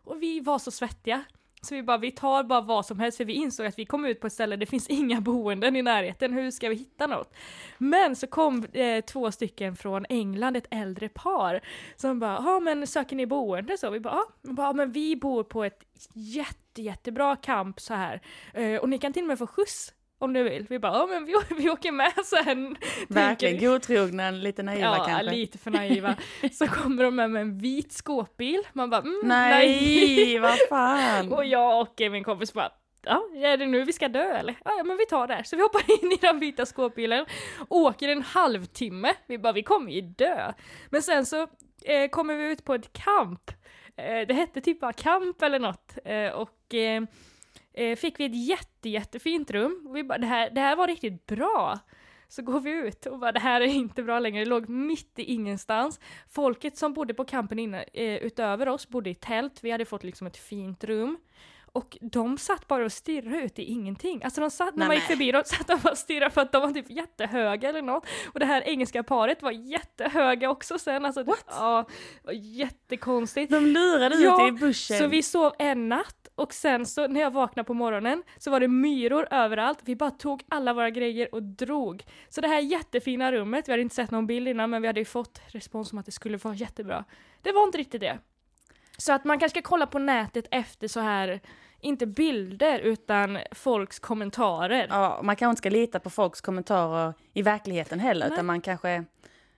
Och 0.04 0.24
vi 0.24 0.40
var 0.40 0.60
så 0.60 0.72
svettiga. 0.72 1.24
Så 1.64 1.76
vi 1.76 1.84
bara, 1.84 1.98
vi 1.98 2.12
tar 2.12 2.44
bara 2.44 2.62
vad 2.62 2.86
som 2.86 3.00
helst 3.00 3.18
för 3.18 3.26
vi 3.26 3.34
insåg 3.34 3.66
att 3.66 3.80
vi 3.80 3.86
kom 3.86 4.06
ut 4.06 4.20
på 4.20 4.28
ett 4.28 4.34
ställe, 4.34 4.56
det 4.56 4.66
finns 4.66 4.88
inga 4.90 5.22
boenden 5.22 5.76
i 5.76 5.82
närheten, 5.82 6.34
hur 6.34 6.52
ska 6.52 6.70
vi 6.70 6.76
hitta 6.76 7.08
något? 7.08 7.34
Men 7.78 8.16
så 8.16 8.28
kom 8.28 8.66
eh, 8.74 9.06
två 9.06 9.32
stycken 9.32 9.76
från 9.76 10.06
England, 10.10 10.58
ett 10.58 10.68
äldre 10.72 11.10
par, 11.10 11.62
som 11.96 12.20
bara, 12.20 12.42
ja 12.46 12.60
men 12.60 12.88
söker 12.88 13.16
ni 13.16 13.26
boende 13.26 13.78
så? 13.78 13.90
Vi 13.90 14.00
bara, 14.00 14.14
ja, 14.14 14.52
bara, 14.54 14.74
men 14.74 14.92
vi 14.92 15.16
bor 15.16 15.44
på 15.44 15.64
ett 15.64 15.84
jätte, 16.14 16.82
jättebra 16.82 17.36
camp 17.36 17.80
så 17.80 17.94
här, 17.94 18.22
eh, 18.54 18.76
och 18.76 18.90
ni 18.90 18.98
kan 18.98 19.14
till 19.14 19.24
och 19.24 19.28
med 19.28 19.40
få 19.40 19.48
skjuts 19.48 19.94
om 20.22 20.34
du 20.34 20.44
vill. 20.44 20.66
Vi 20.70 20.80
bara, 20.80 20.94
ja 20.98 21.06
men 21.06 21.26
vi, 21.26 21.36
vi 21.58 21.70
åker 21.70 21.92
med 21.92 22.14
sen. 22.26 22.76
Verkligen 23.08 23.36
tänker 23.38 23.68
godtrogna, 23.68 24.32
lite 24.32 24.64
naiva 24.64 24.82
Ja, 24.98 25.06
kanske. 25.08 25.32
lite 25.36 25.58
för 25.58 25.72
naiva. 25.72 26.16
Så 26.52 26.68
kommer 26.68 27.04
de 27.04 27.16
med, 27.16 27.32
med 27.32 27.42
en 27.42 27.58
vit 27.58 27.92
skåpbil, 27.92 28.68
man 28.74 28.90
bara, 28.90 29.02
mm, 29.02 29.22
Nej, 29.24 30.40
vad 30.42 30.58
fan. 30.70 31.32
och 31.32 31.46
jag 31.46 31.82
och 31.82 32.02
min 32.12 32.24
kompis 32.24 32.54
bara 32.54 32.72
Ja, 33.04 33.24
är 33.36 33.58
det 33.58 33.66
nu 33.66 33.84
vi 33.84 33.94
ska 33.94 34.08
dö 34.08 34.34
eller? 34.38 34.56
Ja, 34.66 34.72
ja, 34.78 34.84
men 34.84 34.98
vi 34.98 35.06
tar 35.06 35.28
det. 35.28 35.44
Så 35.46 35.56
vi 35.56 35.62
hoppar 35.62 36.04
in 36.04 36.12
i 36.12 36.16
den 36.22 36.40
vita 36.40 36.66
skåpbilen, 36.66 37.26
åker 37.70 38.10
en 38.10 38.22
halvtimme, 38.22 39.14
vi 39.28 39.38
bara 39.38 39.54
vi 39.54 39.64
kommer 39.64 39.92
ju 39.92 40.02
dö. 40.02 40.54
Men 40.90 41.02
sen 41.02 41.26
så 41.26 41.48
eh, 41.86 42.10
kommer 42.10 42.36
vi 42.36 42.52
ut 42.52 42.64
på 42.66 42.74
ett 42.74 42.94
camp, 42.94 43.52
eh, 43.98 44.28
det 44.28 44.34
hette 44.34 44.62
typ 44.62 44.80
bara 44.80 44.94
camp 44.94 45.42
eller 45.42 45.60
något, 45.60 45.98
eh, 46.06 46.32
och 46.32 46.74
eh, 47.74 47.96
fick 47.96 48.20
vi 48.20 48.26
ett 48.26 48.48
jätte, 48.48 48.90
jättefint 48.90 49.52
rum. 49.52 49.86
Och 49.90 49.96
vi 49.96 50.04
bara, 50.04 50.18
det 50.18 50.28
här, 50.28 50.50
det 50.50 50.62
här 50.62 50.76
var 50.76 50.88
riktigt 50.88 51.26
bra. 51.26 51.80
Så 52.28 52.42
går 52.42 52.60
vi 52.60 52.72
ut 52.72 53.06
och 53.06 53.20
bara 53.20 53.32
det 53.32 53.40
här 53.40 53.62
är 53.62 53.66
inte 53.66 54.04
bra 54.04 54.20
längre, 54.20 54.44
det 54.44 54.50
låg 54.50 54.70
mitt 54.70 55.20
i 55.20 55.24
ingenstans. 55.24 56.00
Folket 56.30 56.78
som 56.78 56.94
bodde 56.94 57.14
på 57.14 57.26
campen 57.26 57.60
innan, 57.60 57.84
eh, 57.94 58.16
utöver 58.16 58.70
oss 58.70 58.88
bodde 58.88 59.10
i 59.10 59.16
tält, 59.16 59.64
vi 59.64 59.72
hade 59.72 59.86
fått 59.86 60.04
liksom 60.04 60.28
ett 60.28 60.38
fint 60.38 60.84
rum. 60.84 61.18
Och 61.74 61.98
de 62.02 62.38
satt 62.38 62.68
bara 62.68 62.86
och 62.86 62.92
stirrade 62.92 63.38
ut 63.38 63.60
i 63.60 63.64
ingenting. 63.64 64.24
Alltså 64.24 64.42
de 64.42 64.52
satt, 64.52 64.76
när 64.76 64.88
man 64.88 64.96
gick 64.96 65.06
förbi, 65.06 65.32
de 65.32 65.44
satt 65.46 65.70
och 65.70 65.80
bara 65.80 65.96
stirrade 65.96 66.32
för 66.32 66.42
att 66.42 66.52
de 66.52 66.62
var 66.62 66.72
typ 66.72 66.90
jättehöga 66.90 67.70
eller 67.70 67.82
något. 67.82 68.06
Och 68.34 68.40
det 68.40 68.46
här 68.46 68.62
engelska 68.62 69.04
paret 69.04 69.42
var 69.42 69.52
jättehöga 69.52 70.50
också 70.50 70.80
sen. 70.80 71.06
Alltså, 71.06 71.24
det, 71.24 71.30
What? 71.30 71.46
ja, 71.48 71.86
det 72.22 72.28
var 72.28 72.34
jättekonstigt. 72.34 73.52
De 73.52 73.66
lurade 73.66 74.16
ut 74.16 74.22
Ja, 74.22 74.48
i 74.48 74.52
buschen. 74.52 74.98
Så 74.98 75.08
vi 75.08 75.24
sov 75.24 75.54
en 75.60 75.90
natt 75.90 76.28
och 76.36 76.54
sen 76.54 76.86
så 76.86 77.08
när 77.08 77.22
jag 77.22 77.32
vaknade 77.32 77.68
på 77.68 77.74
morgonen 77.74 78.24
så 78.38 78.52
var 78.52 78.60
det 78.60 78.68
myror 78.68 79.28
överallt. 79.32 79.80
Vi 79.82 79.96
bara 79.96 80.12
tog 80.12 80.44
alla 80.50 80.74
våra 80.74 80.90
grejer 80.90 81.36
och 81.36 81.44
drog. 81.44 82.04
Så 82.30 82.42
det 82.42 82.48
här 82.48 82.60
jättefina 82.60 83.32
rummet, 83.32 83.68
vi 83.68 83.72
hade 83.72 83.82
inte 83.82 83.96
sett 83.96 84.12
någon 84.12 84.28
bild 84.28 84.48
innan 84.48 84.70
men 84.70 84.82
vi 84.82 84.88
hade 84.88 85.00
ju 85.00 85.06
fått 85.06 85.42
respons 85.48 85.92
om 85.92 85.98
att 85.98 86.06
det 86.06 86.12
skulle 86.12 86.38
vara 86.38 86.56
jättebra. 86.56 87.06
Det 87.42 87.52
var 87.52 87.64
inte 87.64 87.78
riktigt 87.78 88.02
det. 88.02 88.20
Så 89.02 89.14
att 89.14 89.24
man 89.26 89.40
kanske 89.40 89.60
ska 89.60 89.70
kolla 89.70 89.86
på 89.88 90.00
nätet 90.00 90.46
efter 90.52 90.88
så 90.88 91.00
här, 91.00 91.40
inte 91.80 92.06
bilder 92.06 92.80
utan 92.80 93.38
folks 93.52 94.00
kommentarer. 94.00 94.88
Ja, 94.90 95.20
man 95.24 95.36
kanske 95.36 95.50
inte 95.52 95.58
ska 95.60 95.70
lita 95.70 96.00
på 96.00 96.10
folks 96.10 96.42
kommentarer 96.42 97.14
i 97.34 97.42
verkligheten 97.42 98.00
heller, 98.00 98.26
Nej. 98.26 98.34
utan 98.34 98.46
man 98.46 98.62
kanske 98.62 99.04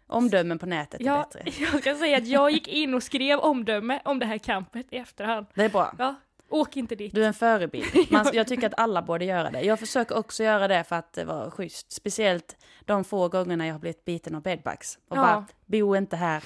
omdömen 0.08 0.60
på 0.60 0.66
nätet 0.66 1.02
är 1.02 1.06
Ja, 1.06 1.26
bättre. 1.34 1.52
jag 1.72 1.80
ska 1.82 1.96
säga 1.96 2.18
att 2.18 2.28
jag 2.28 2.52
gick 2.52 2.68
in 2.68 2.94
och 2.94 3.04
skrev 3.04 3.40
omdöme 3.40 4.02
om 4.06 4.20
det 4.20 4.26
här 4.26 4.38
campet 4.38 4.86
i 4.94 4.98
efterhand. 4.98 5.46
Det 5.54 5.64
är 5.64 5.70
bra. 5.70 5.94
Ja, 5.98 6.16
åk 6.50 6.78
inte 6.78 6.96
dit. 6.96 7.16
Du 7.16 7.24
är 7.24 7.28
en 7.28 7.34
förebild. 7.34 7.86
Man, 8.12 8.26
jag 8.34 8.48
tycker 8.48 8.68
att 8.68 8.80
alla 8.80 9.02
borde 9.02 9.26
göra 9.26 9.52
det. 9.52 9.62
Jag 9.62 9.80
försöker 9.80 10.18
också 10.18 10.44
göra 10.44 10.68
det 10.68 10.84
för 10.84 10.96
att 10.96 11.14
det 11.14 11.26
var 11.26 11.50
schysst. 11.50 11.92
Speciellt 11.92 12.58
de 12.86 13.04
få 13.04 13.28
gångerna 13.30 13.68
jag 13.68 13.74
har 13.74 13.80
blivit 13.80 14.06
biten 14.06 14.36
av 14.36 14.42
bedbugs. 14.42 15.00
Och 15.10 15.18
Ja. 15.18 15.22
bara, 15.22 15.46
bo 15.66 15.96
inte 15.96 16.16
här. 16.16 16.44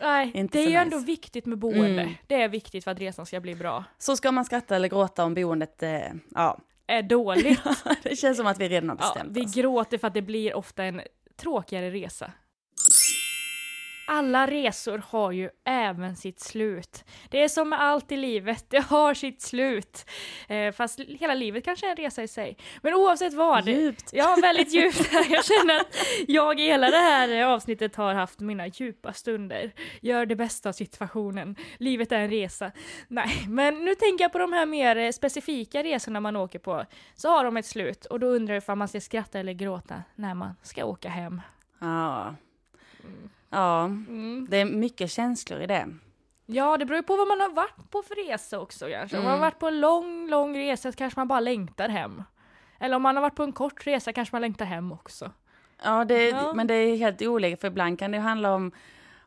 Nej, 0.00 0.30
Inte 0.34 0.58
det 0.58 0.62
är 0.62 0.64
ju 0.64 0.68
nice. 0.68 0.80
ändå 0.80 0.98
viktigt 0.98 1.46
med 1.46 1.58
boende. 1.58 2.02
Mm. 2.02 2.14
Det 2.26 2.42
är 2.42 2.48
viktigt 2.48 2.84
för 2.84 2.90
att 2.90 2.98
resan 3.00 3.26
ska 3.26 3.40
bli 3.40 3.54
bra. 3.54 3.84
Så 3.98 4.16
ska 4.16 4.32
man 4.32 4.44
skratta 4.44 4.76
eller 4.76 4.88
gråta 4.88 5.24
om 5.24 5.34
boendet, 5.34 5.82
eh, 5.82 6.00
ja. 6.34 6.58
Är 6.86 7.02
dåligt. 7.02 7.60
Det 8.02 8.16
känns 8.16 8.36
som 8.36 8.46
att 8.46 8.58
vi 8.60 8.68
redan 8.68 8.88
har 8.88 8.96
ja, 9.00 9.12
bestämt 9.14 9.36
vi 9.36 9.46
oss. 9.46 9.54
gråter 9.54 9.98
för 9.98 10.06
att 10.08 10.14
det 10.14 10.22
blir 10.22 10.54
ofta 10.54 10.84
en 10.84 11.00
tråkigare 11.36 11.90
resa. 11.90 12.32
Alla 14.10 14.46
resor 14.46 15.02
har 15.08 15.32
ju 15.32 15.50
även 15.64 16.16
sitt 16.16 16.40
slut. 16.40 17.04
Det 17.28 17.42
är 17.42 17.48
som 17.48 17.68
med 17.68 17.80
allt 17.80 18.12
i 18.12 18.16
livet, 18.16 18.64
det 18.68 18.78
har 18.80 19.14
sitt 19.14 19.42
slut. 19.42 20.10
Eh, 20.48 20.72
fast 20.72 21.00
hela 21.00 21.34
livet 21.34 21.64
kanske 21.64 21.86
är 21.86 21.90
en 21.90 21.96
resa 21.96 22.22
i 22.22 22.28
sig. 22.28 22.56
Men 22.82 22.94
oavsett 22.94 23.34
vad. 23.34 23.68
Djupt. 23.68 24.10
Ja, 24.12 24.36
väldigt 24.42 24.74
djupt. 24.74 25.12
Jag 25.30 25.44
känner 25.44 25.80
att 25.80 25.96
jag 26.28 26.60
i 26.60 26.62
hela 26.62 26.90
det 26.90 26.96
här 26.96 27.44
avsnittet 27.44 27.96
har 27.96 28.14
haft 28.14 28.40
mina 28.40 28.66
djupa 28.66 29.12
stunder. 29.12 29.72
Gör 30.00 30.26
det 30.26 30.36
bästa 30.36 30.68
av 30.68 30.72
situationen. 30.72 31.56
Livet 31.78 32.12
är 32.12 32.18
en 32.18 32.30
resa. 32.30 32.72
Nej, 33.08 33.44
men 33.48 33.84
nu 33.84 33.94
tänker 33.94 34.24
jag 34.24 34.32
på 34.32 34.38
de 34.38 34.52
här 34.52 34.66
mer 34.66 34.96
eh, 34.96 35.10
specifika 35.10 35.82
resorna 35.82 36.20
man 36.20 36.36
åker 36.36 36.58
på. 36.58 36.84
Så 37.14 37.28
har 37.28 37.44
de 37.44 37.56
ett 37.56 37.66
slut 37.66 38.04
och 38.04 38.20
då 38.20 38.26
undrar 38.26 38.54
jag 38.54 38.62
ifall 38.62 38.78
man 38.78 38.88
ska 38.88 39.00
skratta 39.00 39.38
eller 39.38 39.52
gråta 39.52 40.02
när 40.14 40.34
man 40.34 40.54
ska 40.62 40.84
åka 40.84 41.08
hem. 41.08 41.40
Ja. 41.78 42.34
Ja, 43.50 43.84
Mm. 43.84 44.46
det 44.50 44.56
är 44.56 44.64
mycket 44.64 45.10
känslor 45.10 45.60
i 45.60 45.66
det. 45.66 45.86
Ja, 46.46 46.76
det 46.76 46.84
beror 46.84 46.96
ju 46.96 47.02
på 47.02 47.16
vad 47.16 47.28
man 47.28 47.40
har 47.40 47.48
varit 47.48 47.90
på 47.90 48.02
för 48.02 48.14
resa 48.28 48.60
också 48.60 48.88
kanske. 48.90 49.16
Om 49.16 49.22
man 49.22 49.30
har 49.30 49.38
Mm. 49.38 49.46
varit 49.46 49.58
på 49.58 49.68
en 49.68 49.80
lång, 49.80 50.28
lång 50.28 50.56
resa 50.58 50.92
så 50.92 50.98
kanske 50.98 51.20
man 51.20 51.28
bara 51.28 51.40
längtar 51.40 51.88
hem. 51.88 52.22
Eller 52.80 52.96
om 52.96 53.02
man 53.02 53.16
har 53.16 53.22
varit 53.22 53.34
på 53.36 53.42
en 53.42 53.52
kort 53.52 53.86
resa 53.86 54.12
kanske 54.12 54.34
man 54.34 54.42
längtar 54.42 54.64
hem 54.64 54.92
också. 54.92 55.30
Ja, 55.84 56.04
det, 56.04 56.28
Ja. 56.28 56.52
men 56.54 56.66
det 56.66 56.74
är 56.74 56.96
helt 56.96 57.22
olika 57.22 57.56
för 57.56 57.68
ibland 57.68 57.98
kan 57.98 58.10
det 58.10 58.18
handla 58.18 58.54
om 58.54 58.72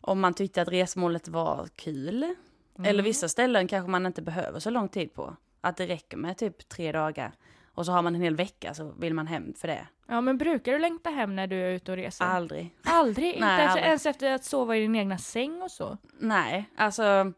om 0.02 0.20
man 0.20 0.34
tyckte 0.34 0.62
att 0.62 0.68
resmålet 0.68 1.28
var 1.28 1.68
kul. 1.76 2.24
Mm. 2.24 2.90
Eller 2.90 3.04
vissa 3.04 3.30
ställen 3.30 3.68
kanske 3.68 3.92
man 3.92 4.06
inte 4.06 4.22
behöver 4.22 4.60
så 4.60 4.70
lång 4.70 4.90
tid 4.90 5.14
på. 5.14 5.36
Att 5.62 5.78
det 5.78 5.88
räcker 5.88 6.18
med 6.18 6.38
typ 6.38 6.70
tre 6.70 6.92
dagar. 6.92 7.32
Och 7.74 7.86
så 7.86 7.92
har 7.92 8.02
man 8.02 8.16
en 8.16 8.22
hel 8.22 8.36
vecka 8.36 8.74
så 8.74 8.92
vill 9.00 9.14
man 9.14 9.28
hem 9.28 9.54
för 9.54 9.68
det. 9.68 9.88
Ja, 10.12 10.22
men 10.22 10.38
brukar 10.38 10.72
du 10.74 10.80
längta 10.80 11.10
hem 11.10 11.36
när 11.36 11.48
du 11.48 11.56
är 11.56 11.72
ute 11.72 11.92
och 11.92 11.98
reser? 11.98 12.26
Aldrig. 12.26 12.76
Aldrig? 12.84 13.28
Inte 13.34 13.40
Nej, 13.46 13.60
ens, 13.60 13.72
aldrig. 13.72 13.86
ens 13.86 14.06
efter 14.06 14.34
att 14.34 14.44
sova 14.44 14.78
i 14.78 14.80
din 14.80 14.96
egna 14.96 15.18
säng 15.18 15.62
och 15.62 15.72
så? 15.72 15.98
Nej, 16.20 16.70
alltså 16.76 17.34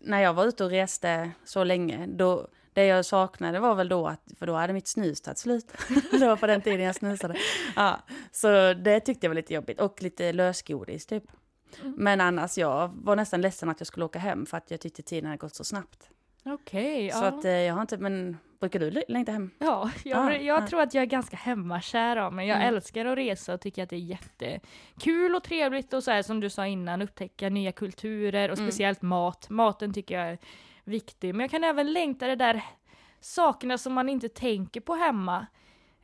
när 0.00 0.20
jag 0.20 0.34
var 0.34 0.46
ute 0.46 0.64
och 0.64 0.70
reste 0.70 1.30
så 1.44 1.64
länge, 1.64 2.06
då, 2.06 2.48
det 2.72 2.86
jag 2.86 3.04
saknade 3.04 3.60
var 3.60 3.74
väl 3.74 3.88
då 3.88 4.06
att, 4.06 4.20
för 4.38 4.46
då 4.46 4.54
hade 4.54 4.72
mitt 4.72 4.86
snus 4.86 5.20
tagit 5.20 5.38
slut. 5.38 5.72
det 6.10 6.26
var 6.26 6.36
på 6.36 6.46
den 6.46 6.62
tiden 6.62 6.80
jag 6.80 6.94
snusade. 6.94 7.36
Ja, 7.76 7.98
så 8.32 8.74
det 8.74 9.00
tyckte 9.00 9.26
jag 9.26 9.30
var 9.30 9.34
lite 9.34 9.54
jobbigt 9.54 9.80
och 9.80 10.02
lite 10.02 10.32
lösgodis 10.32 11.06
typ. 11.06 11.24
Men 11.82 12.20
annars, 12.20 12.58
jag 12.58 12.90
var 12.94 13.16
nästan 13.16 13.40
ledsen 13.40 13.68
att 13.68 13.80
jag 13.80 13.86
skulle 13.86 14.04
åka 14.04 14.18
hem 14.18 14.46
för 14.46 14.56
att 14.56 14.70
jag 14.70 14.80
tyckte 14.80 15.02
tiden 15.02 15.24
hade 15.26 15.38
gått 15.38 15.54
så 15.54 15.64
snabbt. 15.64 16.10
Okej, 16.44 17.10
Så 17.10 17.24
ja. 17.24 17.28
att 17.28 17.44
eh, 17.44 17.50
jag 17.50 17.74
har 17.74 17.80
inte, 17.80 17.98
men 17.98 18.38
brukar 18.62 18.80
du 18.80 19.02
längta 19.08 19.32
hem? 19.32 19.50
Ja, 19.58 19.90
jag, 20.04 20.18
Ah, 20.18 20.32
jag 20.32 20.62
ah. 20.62 20.66
tror 20.66 20.80
att 20.80 20.94
jag 20.94 21.02
är 21.02 21.06
ganska 21.06 21.36
hemmakär 21.36 22.16
av 22.16 22.32
mig. 22.32 22.48
Jag 22.48 22.56
Mm. 22.56 22.74
älskar 22.74 23.04
att 23.04 23.18
resa 23.18 23.54
och 23.54 23.60
tycker 23.60 23.82
att 23.82 23.90
det 23.90 23.96
är 23.96 24.00
jättekul 24.00 25.34
och 25.34 25.42
trevligt 25.44 25.92
och 25.92 26.04
så 26.04 26.10
här 26.10 26.22
som 26.22 26.40
du 26.40 26.50
sa 26.50 26.66
innan, 26.66 27.02
upptäcka 27.02 27.48
nya 27.48 27.72
kulturer 27.72 28.48
och 28.50 28.58
Mm. 28.58 28.70
speciellt 28.70 29.02
mat. 29.02 29.50
Maten 29.50 29.92
tycker 29.92 30.18
jag 30.18 30.28
är 30.30 30.38
viktig. 30.84 31.34
Men 31.34 31.40
jag 31.40 31.50
kan 31.50 31.64
även 31.64 31.92
längta 31.92 32.26
det 32.26 32.36
där 32.36 32.62
sakerna 33.20 33.78
som 33.78 33.92
man 33.92 34.08
inte 34.08 34.28
tänker 34.28 34.80
på 34.80 34.94
hemma. 34.94 35.46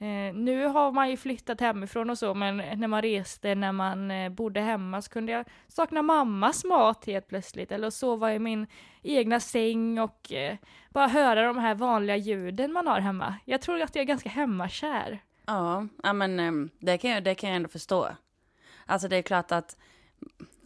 Eh, 0.01 0.35
nu 0.35 0.67
har 0.67 0.93
man 0.93 1.11
ju 1.11 1.17
flyttat 1.17 1.61
hemifrån 1.61 2.11
och 2.11 2.19
så, 2.19 2.35
men 2.35 2.57
när 2.57 2.89
man 2.89 3.03
reste, 3.03 3.55
när 3.55 3.73
man 3.73 4.11
eh, 4.11 4.29
bodde 4.29 4.61
hemma 4.61 5.03
så 5.03 5.11
kunde 5.11 5.33
jag 5.33 5.47
sakna 5.69 6.03
mammas 6.03 6.65
mat 6.65 7.07
helt 7.07 7.29
plötsligt. 7.29 7.73
Eller 7.73 7.91
sova 7.91 8.35
i 8.35 8.39
min 8.39 8.67
egna 9.03 9.41
säng 9.41 9.99
och 9.99 10.33
eh, 10.33 10.57
bara 10.91 11.07
höra 11.07 11.43
de 11.43 11.59
här 11.59 11.75
vanliga 11.75 12.17
ljuden 12.17 12.73
man 12.73 12.87
har 12.87 13.01
hemma. 13.01 13.35
Jag 13.45 13.61
tror 13.61 13.83
att 13.83 13.95
jag 13.95 14.03
är 14.03 14.07
ganska 14.07 14.29
hemmakär. 14.29 15.23
Ja, 15.47 15.87
ja 16.03 16.13
men 16.13 16.41
eh, 16.41 16.71
det 16.79 16.99
kan, 16.99 17.11
jag, 17.11 17.25
det 17.25 17.35
kan 17.35 17.51
jag 17.51 17.57
ändå 17.57 17.69
förstå. 17.69 18.09
Alltså 18.87 19.09
det 19.09 19.17
är 19.17 19.23
klart 19.23 19.53
att, 19.53 19.77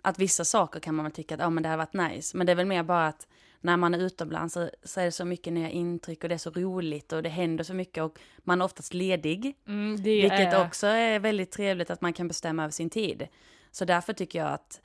att 0.02 0.18
vissa 0.18 0.44
saker 0.44 0.80
kan 0.80 0.94
man 0.94 1.04
väl 1.04 1.12
tycka 1.12 1.34
att 1.34 1.40
ja, 1.40 1.50
men 1.50 1.62
det 1.62 1.68
hade 1.68 1.78
varit 1.78 2.12
nice. 2.12 2.36
Men 2.36 2.46
det 2.46 2.52
är 2.52 2.56
väl 2.56 2.66
mer 2.66 2.82
bara 2.82 3.06
att 3.06 3.26
när 3.62 3.76
man 3.76 3.94
är 3.94 3.98
utomlands 3.98 4.54
så, 4.54 4.70
så 4.82 5.00
är 5.00 5.04
det 5.04 5.12
så 5.12 5.24
mycket 5.24 5.52
nya 5.52 5.70
intryck 5.70 6.22
och 6.22 6.28
det 6.28 6.34
är 6.34 6.38
så 6.38 6.50
roligt 6.50 7.12
och 7.12 7.22
det 7.22 7.28
händer 7.28 7.64
så 7.64 7.74
mycket 7.74 8.02
och 8.04 8.18
man 8.38 8.60
är 8.60 8.64
oftast 8.64 8.94
ledig. 8.94 9.56
Mm, 9.66 9.96
Vilket 9.96 10.52
är... 10.52 10.66
också 10.66 10.86
är 10.86 11.18
väldigt 11.18 11.50
trevligt 11.50 11.90
att 11.90 12.00
man 12.00 12.12
kan 12.12 12.28
bestämma 12.28 12.62
över 12.62 12.72
sin 12.72 12.90
tid. 12.90 13.28
Så 13.70 13.84
därför 13.84 14.12
tycker 14.12 14.38
jag 14.38 14.52
att, 14.52 14.80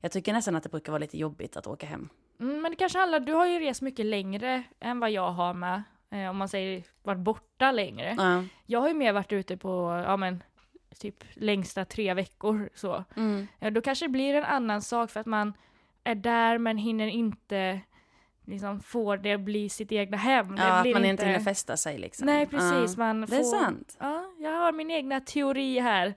jag 0.00 0.12
tycker 0.12 0.32
nästan 0.32 0.56
att 0.56 0.62
det 0.62 0.68
brukar 0.68 0.92
vara 0.92 1.00
lite 1.00 1.18
jobbigt 1.18 1.56
att 1.56 1.66
åka 1.66 1.86
hem. 1.86 2.08
Mm, 2.40 2.62
men 2.62 2.70
det 2.70 2.76
kanske 2.76 2.98
handlar, 2.98 3.20
du 3.20 3.32
har 3.32 3.46
ju 3.46 3.58
rest 3.60 3.82
mycket 3.82 4.06
längre 4.06 4.62
än 4.80 5.00
vad 5.00 5.10
jag 5.10 5.30
har 5.30 5.54
med. 5.54 5.82
Eh, 6.10 6.30
om 6.30 6.36
man 6.36 6.48
säger 6.48 6.82
varit 7.02 7.18
borta 7.18 7.72
längre. 7.72 8.14
Ja. 8.18 8.44
Jag 8.66 8.80
har 8.80 8.88
ju 8.88 8.94
mer 8.94 9.12
varit 9.12 9.32
ute 9.32 9.56
på, 9.56 10.02
ja 10.06 10.16
men, 10.16 10.42
typ 10.98 11.24
längsta 11.34 11.84
tre 11.84 12.14
veckor 12.14 12.70
så. 12.74 13.04
Mm. 13.16 13.46
Ja, 13.58 13.70
då 13.70 13.80
kanske 13.80 14.04
det 14.04 14.10
blir 14.10 14.34
en 14.34 14.44
annan 14.44 14.82
sak 14.82 15.10
för 15.10 15.20
att 15.20 15.26
man 15.26 15.52
är 16.04 16.14
där 16.14 16.58
men 16.58 16.78
hinner 16.78 17.06
inte 17.06 17.80
liksom 18.50 18.80
får 18.80 19.16
det 19.16 19.38
bli 19.38 19.68
sitt 19.68 19.92
egna 19.92 20.16
hem. 20.16 20.56
Det 20.56 20.62
Ja, 20.62 20.68
att 20.68 20.92
man 20.92 21.04
inte 21.04 21.26
hinner 21.26 21.40
fästa 21.40 21.76
sig 21.76 21.98
liksom. 21.98 22.26
Nej 22.26 22.46
precis, 22.46 22.96
Ja. 22.96 23.04
man 23.04 23.20
Det 23.20 23.26
får... 23.26 23.36
är 23.36 23.42
sant. 23.42 23.96
Ja, 24.00 24.24
jag 24.38 24.50
har 24.50 24.72
min 24.72 24.90
egna 24.90 25.20
teori 25.20 25.78
här. 25.78 26.14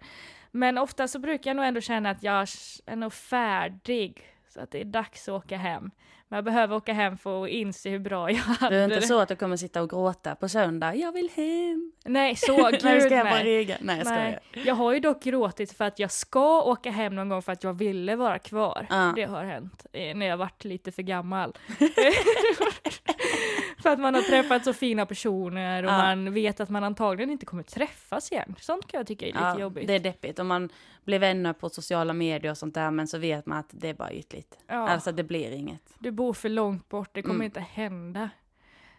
Men 0.52 0.78
ofta 0.78 1.08
så 1.08 1.20
brukar 1.20 1.50
jag 1.50 1.56
nog 1.56 1.66
ändå 1.66 1.82
känna 1.82 2.10
att 2.10 2.24
jag 2.24 2.48
är 2.86 2.96
nog 2.96 3.14
färdig. 3.14 4.24
Så 4.50 4.60
att 4.62 4.72
det 4.72 4.82
är 4.82 4.86
dags 4.86 5.30
att 5.30 5.34
åka 5.44 5.58
hem. 5.58 5.92
Men 6.34 6.38
jag 6.38 6.46
behöver 6.46 6.76
åka 6.76 6.94
hem 6.94 7.18
för 7.18 7.44
att 7.44 7.50
inse 7.50 7.90
hur 7.90 8.00
bra 8.00 8.32
jag 8.32 8.38
hade 8.38 8.76
Det 8.76 8.82
är 8.82 8.86
inte 8.86 9.08
så 9.08 9.20
att 9.20 9.30
du 9.30 9.36
kommer 9.36 9.58
sitta 9.58 9.82
och 9.82 9.90
gråta 9.90 10.36
på 10.36 10.50
söndag, 10.50 10.96
jag 10.96 11.12
vill 11.12 11.30
hem. 11.36 11.92
Nej, 12.06 12.36
så 12.36 12.56
gud 12.72 12.82
ska 13.02 13.16
hem 13.16 13.28
på 13.28 13.34
nej. 13.34 13.66
Nej, 13.66 13.68
jag 13.68 13.78
Nej, 13.82 14.00
skojar. 14.06 14.40
jag 14.66 14.76
har 14.76 14.94
ju 14.94 15.00
dock 15.00 15.24
gråtit 15.24 15.78
för 15.78 15.86
att 15.86 16.00
jag 16.00 16.12
ska 16.12 16.64
åka 16.64 16.92
hem 16.92 17.16
någon 17.16 17.30
gång 17.30 17.42
för 17.42 17.52
att 17.52 17.64
jag 17.64 17.74
ville 17.74 18.16
vara 18.16 18.40
kvar. 18.40 18.88
Ja. 18.90 19.14
Det 19.16 19.24
har 19.24 19.44
hänt 19.44 19.86
eh, 19.92 20.16
när 20.16 20.26
jag 20.26 20.38
varit 20.38 20.66
lite 20.66 20.92
för 20.92 21.02
gammal. 21.02 21.58
för 23.84 23.90
att 23.90 24.00
man 24.00 24.16
har 24.16 24.22
träffat 24.22 24.64
så 24.66 24.74
fina 24.74 25.06
personer 25.06 25.84
och 25.84 25.92
Ja. 25.92 25.98
man 25.98 26.34
vet 26.34 26.60
att 26.60 26.70
man 26.70 26.84
antagligen 26.84 27.30
inte 27.30 27.46
kommer 27.46 27.64
träffas 27.64 28.32
igen. 28.32 28.56
Sånt 28.60 28.88
kan 28.88 28.98
jag 28.98 29.08
tycka 29.08 29.26
är 29.26 29.30
lite 29.30 29.40
Ja, 29.40 29.60
jobbigt. 29.60 29.88
det 29.88 29.94
är 29.94 30.00
deppigt. 30.00 30.40
Om 30.40 30.48
man 30.48 30.70
blir 31.06 31.20
vänner 31.20 31.54
på 31.54 31.70
sociala 31.70 32.14
medier 32.14 32.52
och 32.52 32.58
sånt 32.58 32.74
där, 32.76 32.92
men 32.92 33.08
så 33.08 33.18
vet 33.18 33.46
man 33.46 33.58
att 33.58 33.70
det 33.70 33.90
är 33.90 33.94
bara 33.94 34.12
ytligt. 34.14 34.58
Ja. 34.68 34.90
Alltså 34.90 35.12
det 35.12 35.24
blir 35.24 35.52
inget. 35.52 35.94
Du 36.00 36.12
bor 36.12 36.34
för 36.34 36.50
långt 36.50 36.90
bort, 36.90 37.10
det 37.14 37.22
kommer 37.22 37.36
Mm. 37.36 37.46
inte 37.46 37.60
hända. 37.60 38.30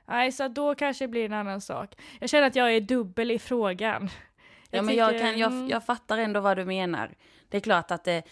Nej, 0.07 0.33
så 0.33 0.49
då 0.49 0.75
kanske 0.75 1.05
det 1.05 1.09
blir 1.09 1.25
en 1.25 1.33
annan 1.33 1.61
sak. 1.61 1.95
Jag 2.21 2.31
känner 2.31 2.47
att 2.47 2.57
jag 2.57 2.73
är 2.77 2.81
dubbel 2.81 3.31
i 3.31 3.39
frågan. 3.39 4.09
Ja, 4.71 4.83
men 4.83 4.95
jag, 4.97 5.11
tycker- 5.13 5.25
kan, 5.31 5.39
jag, 5.39 5.53
mm. 5.53 5.69
jag 5.69 5.87
fattar 5.87 6.19
ändå 6.19 6.41
vad 6.41 6.57
du 6.57 6.65
menar. 6.65 7.11
Det 7.49 7.57
är 7.57 7.61
klart 7.61 7.91
att 7.91 8.05
det, 8.05 8.23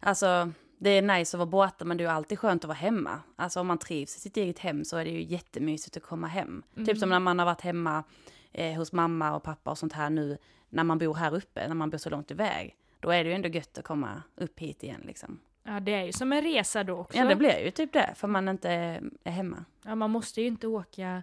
alltså, 0.00 0.50
det 0.78 0.90
är 0.90 1.02
nice 1.02 1.36
att 1.36 1.38
vara 1.38 1.46
borta, 1.46 1.84
men 1.84 1.96
det 1.96 2.04
är 2.04 2.08
alltid 2.08 2.38
skönt 2.38 2.64
att 2.64 2.68
vara 2.68 2.78
hemma. 2.78 3.20
Alltså 3.36 3.60
om 3.60 3.66
man 3.66 3.78
trivs 3.78 4.16
i 4.16 4.20
sitt 4.20 4.36
eget 4.36 4.58
hem 4.58 4.84
så 4.84 4.96
är 4.96 5.04
det 5.04 5.10
ju 5.10 5.22
jättemysigt 5.22 5.96
att 5.96 6.02
komma 6.02 6.26
hem. 6.26 6.62
Mm. 6.74 6.86
Typ 6.86 6.98
som 6.98 7.08
när 7.08 7.20
man 7.20 7.38
har 7.38 7.46
varit 7.46 7.60
hemma 7.60 8.04
eh, 8.52 8.74
hos 8.74 8.92
mamma 8.92 9.36
och 9.36 9.42
pappa 9.42 9.70
och 9.70 9.78
sånt 9.78 9.92
här 9.92 10.10
nu, 10.10 10.38
när 10.68 10.84
man 10.84 10.98
bor 10.98 11.14
här 11.14 11.34
uppe, 11.34 11.68
när 11.68 11.74
man 11.74 11.90
bor 11.90 11.98
så 11.98 12.10
långt 12.10 12.30
iväg. 12.30 12.76
Då 13.00 13.10
är 13.10 13.24
det 13.24 13.30
ju 13.30 13.36
ändå 13.36 13.48
gött 13.48 13.78
att 13.78 13.84
komma 13.84 14.22
upp 14.36 14.60
hit 14.60 14.82
igen 14.82 15.02
liksom. 15.04 15.40
Ja, 15.62 15.80
det 15.80 15.94
är 15.94 16.04
ju 16.04 16.12
som 16.12 16.32
en 16.32 16.42
resa 16.42 16.84
då 16.84 16.96
också. 16.96 17.18
Ja, 17.18 17.24
det 17.24 17.36
blir 17.36 17.64
ju 17.64 17.70
typ 17.70 17.92
det, 17.92 18.12
för 18.16 18.28
man 18.28 18.48
inte 18.48 18.70
är 18.70 19.30
hemma. 19.30 19.64
Ja, 19.84 19.94
man 19.94 20.10
måste 20.10 20.40
ju 20.40 20.46
inte 20.46 20.66
åka 20.66 21.22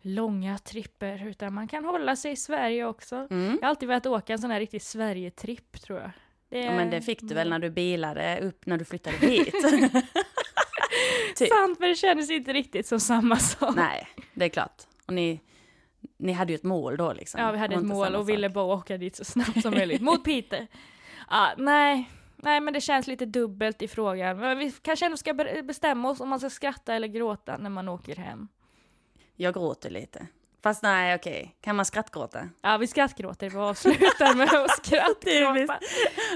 långa 0.00 0.58
tripper 0.58 1.26
utan 1.26 1.54
man 1.54 1.68
kan 1.68 1.84
hålla 1.84 2.16
sig 2.16 2.32
i 2.32 2.36
Sverige 2.36 2.84
också. 2.84 3.16
Mm. 3.30 3.58
Jag 3.60 3.62
har 3.62 3.68
alltid 3.68 3.88
velat 3.88 4.06
åka 4.06 4.32
en 4.32 4.38
sån 4.38 4.50
här 4.50 4.60
riktig 4.60 4.82
Sverige-tripp 4.82 5.80
tror 5.80 6.00
jag. 6.00 6.10
Det 6.54 6.64
Ja, 6.64 6.70
men 6.76 6.90
det 6.90 7.00
fick 7.00 7.20
du 7.20 7.34
väl 7.34 7.50
när 7.50 7.58
du 7.58 7.70
bilade 7.70 8.40
upp 8.40 8.66
när 8.66 8.76
du 8.78 8.84
flyttade 8.84 9.16
hit? 9.26 9.54
typ. 11.36 11.48
Sant, 11.48 11.78
men 11.80 11.88
det 11.88 11.94
kändes 11.94 12.30
inte 12.30 12.52
riktigt 12.52 12.86
som 12.86 13.00
samma 13.00 13.36
sak. 13.36 13.76
Nej, 13.76 14.08
det 14.34 14.44
är 14.44 14.48
klart. 14.48 14.82
Och 15.06 15.12
ni, 15.14 15.40
ni 16.18 16.32
hade 16.32 16.52
ju 16.52 16.54
ett 16.56 16.62
mål 16.62 16.96
då 16.96 17.12
liksom. 17.12 17.40
Ja, 17.40 17.52
vi 17.52 17.58
hade 17.58 17.74
ett 17.74 17.82
mål 17.84 18.14
och 18.14 18.28
ville 18.28 18.48
bara 18.50 18.64
åka 18.64 18.96
dit 18.98 19.16
så 19.16 19.24
snabbt 19.24 19.62
som 19.62 19.70
möjligt. 19.74 20.00
Mot 20.10 20.24
Peter. 20.24 20.66
Ja, 21.30 21.52
nej. 21.58 22.10
Nej, 22.36 22.60
men 22.60 22.74
det 22.74 22.80
känns 22.80 23.06
lite 23.06 23.26
dubbelt 23.26 23.82
i 23.82 23.88
frågan. 23.88 24.38
Men 24.38 24.58
vi 24.58 24.70
kanske 24.82 25.04
ändå 25.06 25.16
ska 25.16 25.34
be- 25.34 25.62
bestämma 25.62 26.10
oss 26.10 26.20
om 26.20 26.28
man 26.28 26.40
ska 26.40 26.50
skratta 26.50 26.94
eller 26.94 27.08
gråta 27.08 27.56
när 27.56 27.70
man 27.70 27.88
åker 27.88 28.16
hem. 28.16 28.48
Jag 29.36 29.54
gråter 29.54 29.90
lite. 29.90 30.26
Fast 30.64 30.82
nej, 30.82 31.14
okej. 31.14 31.54
Kan 31.60 31.76
man 31.76 31.84
skrattgråta? 31.84 32.38
Ja, 32.62 32.76
vi 32.76 32.86
skrattgråter. 32.86 33.50
Vi 33.50 33.56
avslutar 33.58 34.34
med 34.34 34.54
att 34.54 34.70
skrattgråta. 34.86 35.72
Måste 35.72 35.84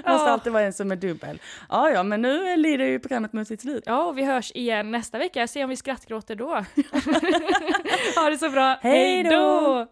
Ja. 0.05 0.29
alltid 0.31 0.53
vara 0.53 0.63
en 0.63 0.73
som 0.73 0.93
är 0.93 0.97
dubbel. 0.97 1.41
Ja, 1.69 1.91
ja, 1.91 2.03
men 2.03 2.23
nu 2.23 2.57
lider 2.57 2.85
ju 2.85 2.99
programmet 2.99 3.33
mot 3.33 3.49
sitt 3.49 3.61
slut. 3.61 3.83
Ja, 3.87 4.05
och 4.05 4.19
vi 4.19 4.25
hörs 4.25 4.53
igen 4.55 4.91
nästa 4.91 5.19
vecka. 5.19 5.47
Se 5.47 5.65
om 5.65 5.71
vi 5.71 5.77
skrattgråter 5.77 6.35
då. 6.35 6.49
ha 8.21 8.31
det 8.31 8.39
så 8.39 8.51
bra. 8.51 8.79
Hej 8.83 9.23
då! 9.23 9.87